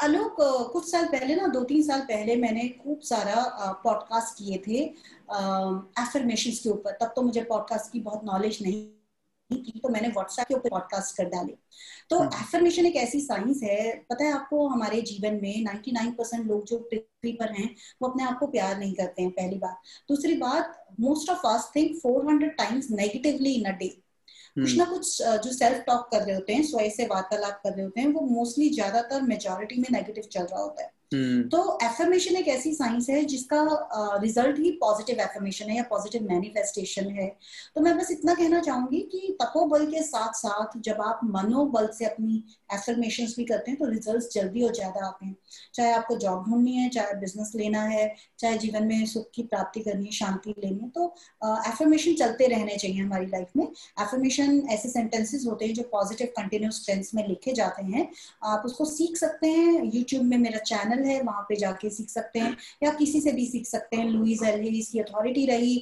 [0.00, 0.36] अलोक
[0.72, 3.42] कुछ साल पहले ना दो तीन साल पहले मैंने खूब सारा
[3.84, 4.78] पॉडकास्ट किए थे
[6.02, 8.99] एफर्मेशन के ऊपर। तब तो मुझे पॉडकास्ट की बहुत नॉलेज नहीं
[9.52, 11.52] की तो मैंने व्हाट्सएप के ऊपर पॉडकास्ट कर डाले।
[12.10, 16.64] तो एफर्मेशन एक ऐसी साइंस है पता है आपको हमारे जीवन में 99 परसेंट लोग
[16.66, 17.68] जो पृथ्वी पर हैं
[18.02, 21.70] वो अपने आप को प्यार नहीं करते हैं पहली बात। दूसरी बात most of us
[21.76, 23.88] think 400 times negatively in a day
[24.56, 27.84] कुछ ना कुछ जो सेल्फ टॉक कर रहे होते हैं स्वयं से वार्तालाप कर रहे
[27.84, 30.90] होते हैं वो मोस्टली ज़्यादातर मेजोरिटी में नेगेटिव चल रहा होता है.
[31.12, 33.62] तो एफर्मेशन एक ऐसी साइंस है जिसका
[34.22, 37.26] रिज़ल्ट ही पॉजिटिव एफर्मेशन है या पॉजिटिव मैनिफेस्टेशन है।
[37.76, 42.04] तो मैं बस इतना कहना चाहूँगी कि तपोबल के साथ साथ जब आप मनोबल से
[42.04, 42.42] अपनी
[42.74, 45.36] एफर्मेशन भी करते हैं तो रिज़ल्ट जल्दी और ज़्यादा आते हैं।
[45.74, 49.80] चाहे आपको जॉब ढूंढनी है, चाहे बिज़नेस लेना है, चाहे जीवन में सुख की प्राप्ति
[49.80, 51.14] करनी है, शांति लेनी है तो
[51.68, 56.84] एफर्मेशन चलते रहने चाहिए हमारी लाइफ में। एफर्मेशन ऐसे सेंटेंसेस होते हैं जो पॉजिटिव कंटिन्यूस
[56.86, 58.08] टेंस में लिखे जाते हैं।
[58.44, 62.08] आप उसको सीख सकते हैं। यूट्यूब में मेरा चैनल चैनल है वहाँ पे जाके सीख
[62.10, 65.74] सकते हैं या किसी से भी सीख सकते हैं। लुइस एलिस की अथॉरिटी रही।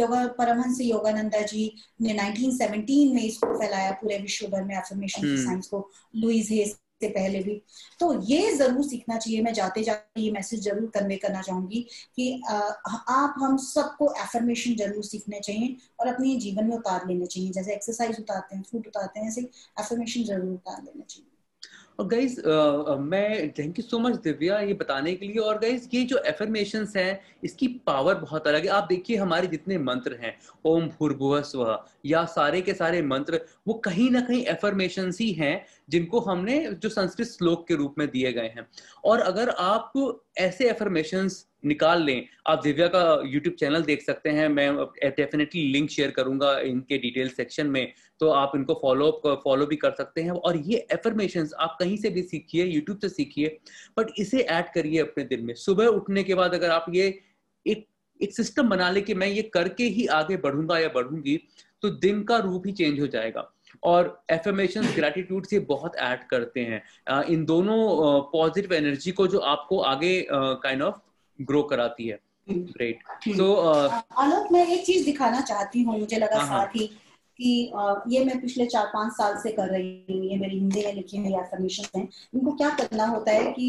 [0.00, 1.70] योगा परमहंस योगानंदा जी
[2.02, 6.50] ने 1917 में इसको फैलाया पूरे विश्व भर में एफर्मेशन की साइंस हम्म। को। लुइस
[6.50, 7.54] हेस से पहले भी।
[8.00, 11.80] तो ये ज़रूर सीखना चाहिए। मैं जाते जाते ये मैसेज ज़रूर कन्वे करना चाहूँगी
[12.16, 17.50] कि आप हम सबको एफर्मेशन ज़रूर सीखने चाहिए और अपने जीवन में उतार लेने चाहिए।
[17.52, 19.48] जैसे एक्सरसाइज उतारते हैं फ़ूड उतारते हैं ऐसे
[19.80, 21.30] एफर्मेशन ज़रूर उतार लेना चाहिए।
[21.98, 22.40] और गाइज़
[23.00, 26.86] मैं thank you so much Divya ये बताने के लिए और गाइज़ ये जो एफर्मेशन
[26.96, 31.78] हैं, इसकी पावर बहुत अलग है। आप देखिए हमारे जितने मंत्र हैं, ओम भूर्भुव स्व,
[32.06, 36.88] या सारे के सारे मंत्र, वो कहीं ना कहीं एफर्मेशन ही हैं, जिनको हमने जो
[36.88, 38.68] संस्कृत श्लोक के रूप में दिए गए हैं।
[39.04, 39.92] और अगर आप
[40.38, 41.28] ऐसे एफर्मेशन
[41.66, 44.70] निकाल लें। आप दिव्या का यूट्यूब चैनल देख सकते हैं। मैं
[45.06, 49.10] डेफिनेटली लिंक शेयर करूँगा इनके डिटेल सेक्शन में। तो आप इनको फॉलो
[49.44, 53.08] फॉलो भी कर सकते हैं। और ये एफर्मेशन आप कहीं से भी सीखिए यूट्यूब से
[53.08, 53.58] सीखिए
[53.98, 57.06] बट इसे ऐड करिए अपने दिन में। सुबह उठने के बाद अगर आप ये
[57.66, 57.86] एक
[58.20, 61.36] एक सिस्टम बना ले कि मैं ये करके ही आगे बढ़ूँगा या बढ़ूँगी
[61.82, 63.50] तो दिन का रूप ही चेंज हो जाएगा।
[63.82, 67.76] और एफर्मेशन ग्रेटिट्यूड से बहुत ऐड करते हैं। इन दोनों
[68.32, 70.94] पॉजिटिव एनर्जी को जो आपको आगे काइंड ऑफ़
[71.38, 72.18] ग्रो कराती है।
[72.48, 73.52] ग्रेट हम्म। सो
[74.18, 76.86] आलोक मैं एक चीज़ दिखाना चाहती हूँ मुझे लगा हाँ, हाँ। साथ ही
[77.38, 77.72] कि
[78.08, 81.16] ये मैं पिछले चार पाँच साल से कर रही हूँ ये मेरी हिंदी में लिखी
[81.16, 82.02] हुई एफर्मेशन है।
[82.34, 83.66] इनको क्या करना होता है कि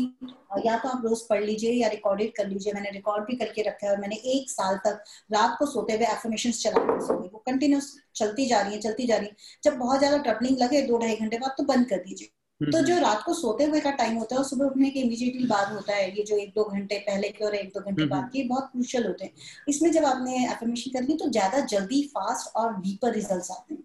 [0.65, 3.88] या तो आप रोज पढ़ लीजिए या रिकॉर्डेड कर लीजिए मैंने रिकॉर्ड भी करके रखा
[3.88, 7.93] है और मैंने एक साल तक रात को सोते हुए एफर्मेशन चला सो वो कंटिन्यूस
[8.15, 11.15] चलती जा रही है चलती जा रही है। जब बहुत ज़्यादा ट्रबलिंग लगे दो ढाई
[11.15, 12.30] घंटे बाद तो बंद कर दीजिए।
[12.62, 15.45] तो जो रात को सोते हुए का टाइम होता है और सुबह उठने के इमीजिएटली
[15.47, 18.30] बाद होता है ये जो एक दो घंटे पहले के और एक दो घंटे बाद
[18.34, 19.34] के बहुत क्रुशल होते हैं।
[19.70, 23.84] इसमें जब आपने एफर्मेशन कर ली तो ज़्यादा जल्दी फास्ट और डीपर रिज़ल्ट आते हैं।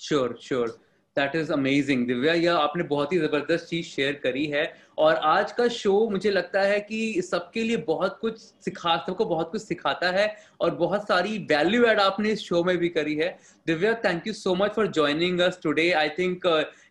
[0.00, 0.78] Sure sure
[1.16, 5.52] that is amazing Divya यह आपने बहुत ही ज़बरदस्त चीज़ शेयर करी है। और आज
[5.52, 10.10] का शो मुझे लगता है कि सबके लिए बहुत कुछ सिखा सबको बहुत कुछ सिखाता
[10.10, 10.26] है
[10.60, 13.28] और बहुत सारी वैल्यू एड आपने इस शो में भी करी है।
[13.66, 16.46] Divya thank you so much for joining us today I think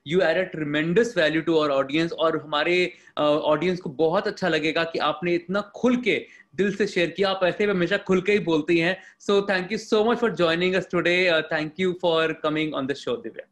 [0.08, 2.76] you add a tremendous value to our audience और हमारे
[3.18, 7.30] ऑडियंस uh, को बहुत अच्छा लगेगा कि आपने इतना खुल के दिल से शेयर किया।
[7.30, 10.36] आप ऐसे भी हमेशा खुल के ही बोलती हैं। So thank you so much for
[10.36, 11.18] joining us today
[11.54, 13.50] thank you for coming on the show Divya.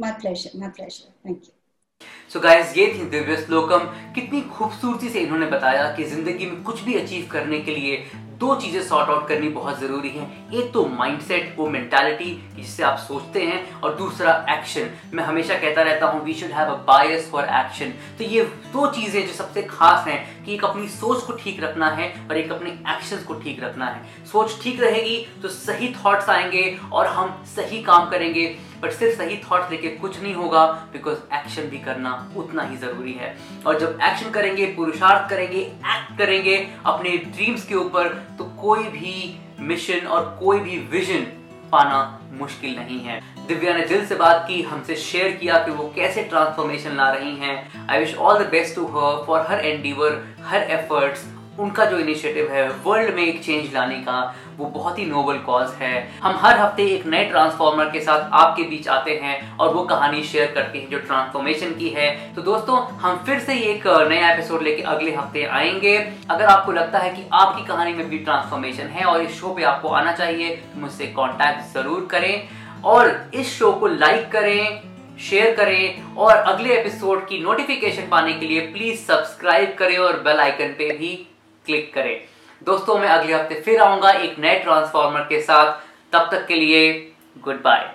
[0.00, 1.52] My pleasure my pleasure thank you
[2.30, 3.84] so so guys ये थी दिव्य श्लोकम।
[4.14, 7.96] कितनी खूबसूरती से इन्होंने बताया कि ज़िंदगी में कुछ भी अचीव करने के लिए
[8.40, 12.98] दो चीज़ें सॉर्ट आउट करनी बहुत ज़रूरी है। एक तो माइंडसेट वो मेंटालिटी जिससे आप
[12.98, 17.30] सोचते हैं, और दूसरा एक्शन मैं हमेशा कहता रहता हूँ we should have a bias
[17.30, 21.32] for action तो ये दो चीज़ें जो सबसे खास हैं कि एक अपनी सोच को
[21.34, 25.48] ठीक रखना है और एक अपने एक्शन को ठीक रखना है। सोच ठीक रहेगी तो
[25.50, 28.46] सही थॉट्स आएँगे और हम सही काम करेंगे
[28.82, 33.12] बट सिर्फ़ सही थॉट्स लेके कुछ नहीं होगा बिकॉज़ एक्शन भी करना उतना ही ज़रूरी
[33.12, 33.36] है।
[33.66, 38.08] और जब एक्शन करेंगे, पुरुषार्थ करेंगे एक्ट करेंगे अपने ड्रीम्स के ऊपर
[38.40, 39.14] तो कोई भी
[39.60, 41.24] मिशन और कोई भी विजन
[41.72, 41.98] पाना
[42.32, 46.22] मुश्किल नहीं है। दिव्या ने दिल से बात की, हमसे शेयर किया कि वो कैसे
[46.22, 50.62] ट्रांसफॉर्मेशन ला रही हैं। I wish all the best to her for her endeavour her
[50.70, 51.24] efforts
[51.60, 54.20] उनका जो इनिशिएटिव है वर्ल्ड में एक चेंज लाने का,
[54.58, 55.92] वो बहुत ही नोबल कॉज है।
[56.22, 60.22] हम हर हफ़्ते एक नए ट्रांसफॉर्मर के साथ आपके बीच आते हैं और वो कहानी
[60.22, 64.62] शेयर करते हैं जो ट्रांसफॉर्मेशन की है। तो दोस्तों, हम फिर से एक नया एपिसोड
[64.62, 65.96] लेके अगले हफ़्ते आएँगे।
[66.30, 69.62] अगर आपको लगता है कि आपकी कहानी में भी ट्रांसफॉर्मेशन है और इस शो पे
[69.64, 72.48] आपको आना चाहिए तो मुझसे कॉन्टैक्ट ज़रूर करें
[72.84, 74.82] और इस शो को लाइक करें
[75.20, 80.40] शेयर करें और अगले एपिसोड की नोटिफिकेशन पाने के लिए प्लीज़ सब्सक्राइब करें और बेल
[80.40, 81.10] आइकन पे भी
[81.70, 82.20] क्लिक करें।
[82.62, 85.72] दोस्तों, मैं अगले हफ़्ते फिर आऊँगा एक नए ट्रांसफॉर्मर के साथ।
[86.12, 86.92] तब तक के लिए
[87.38, 87.88] गुड बाय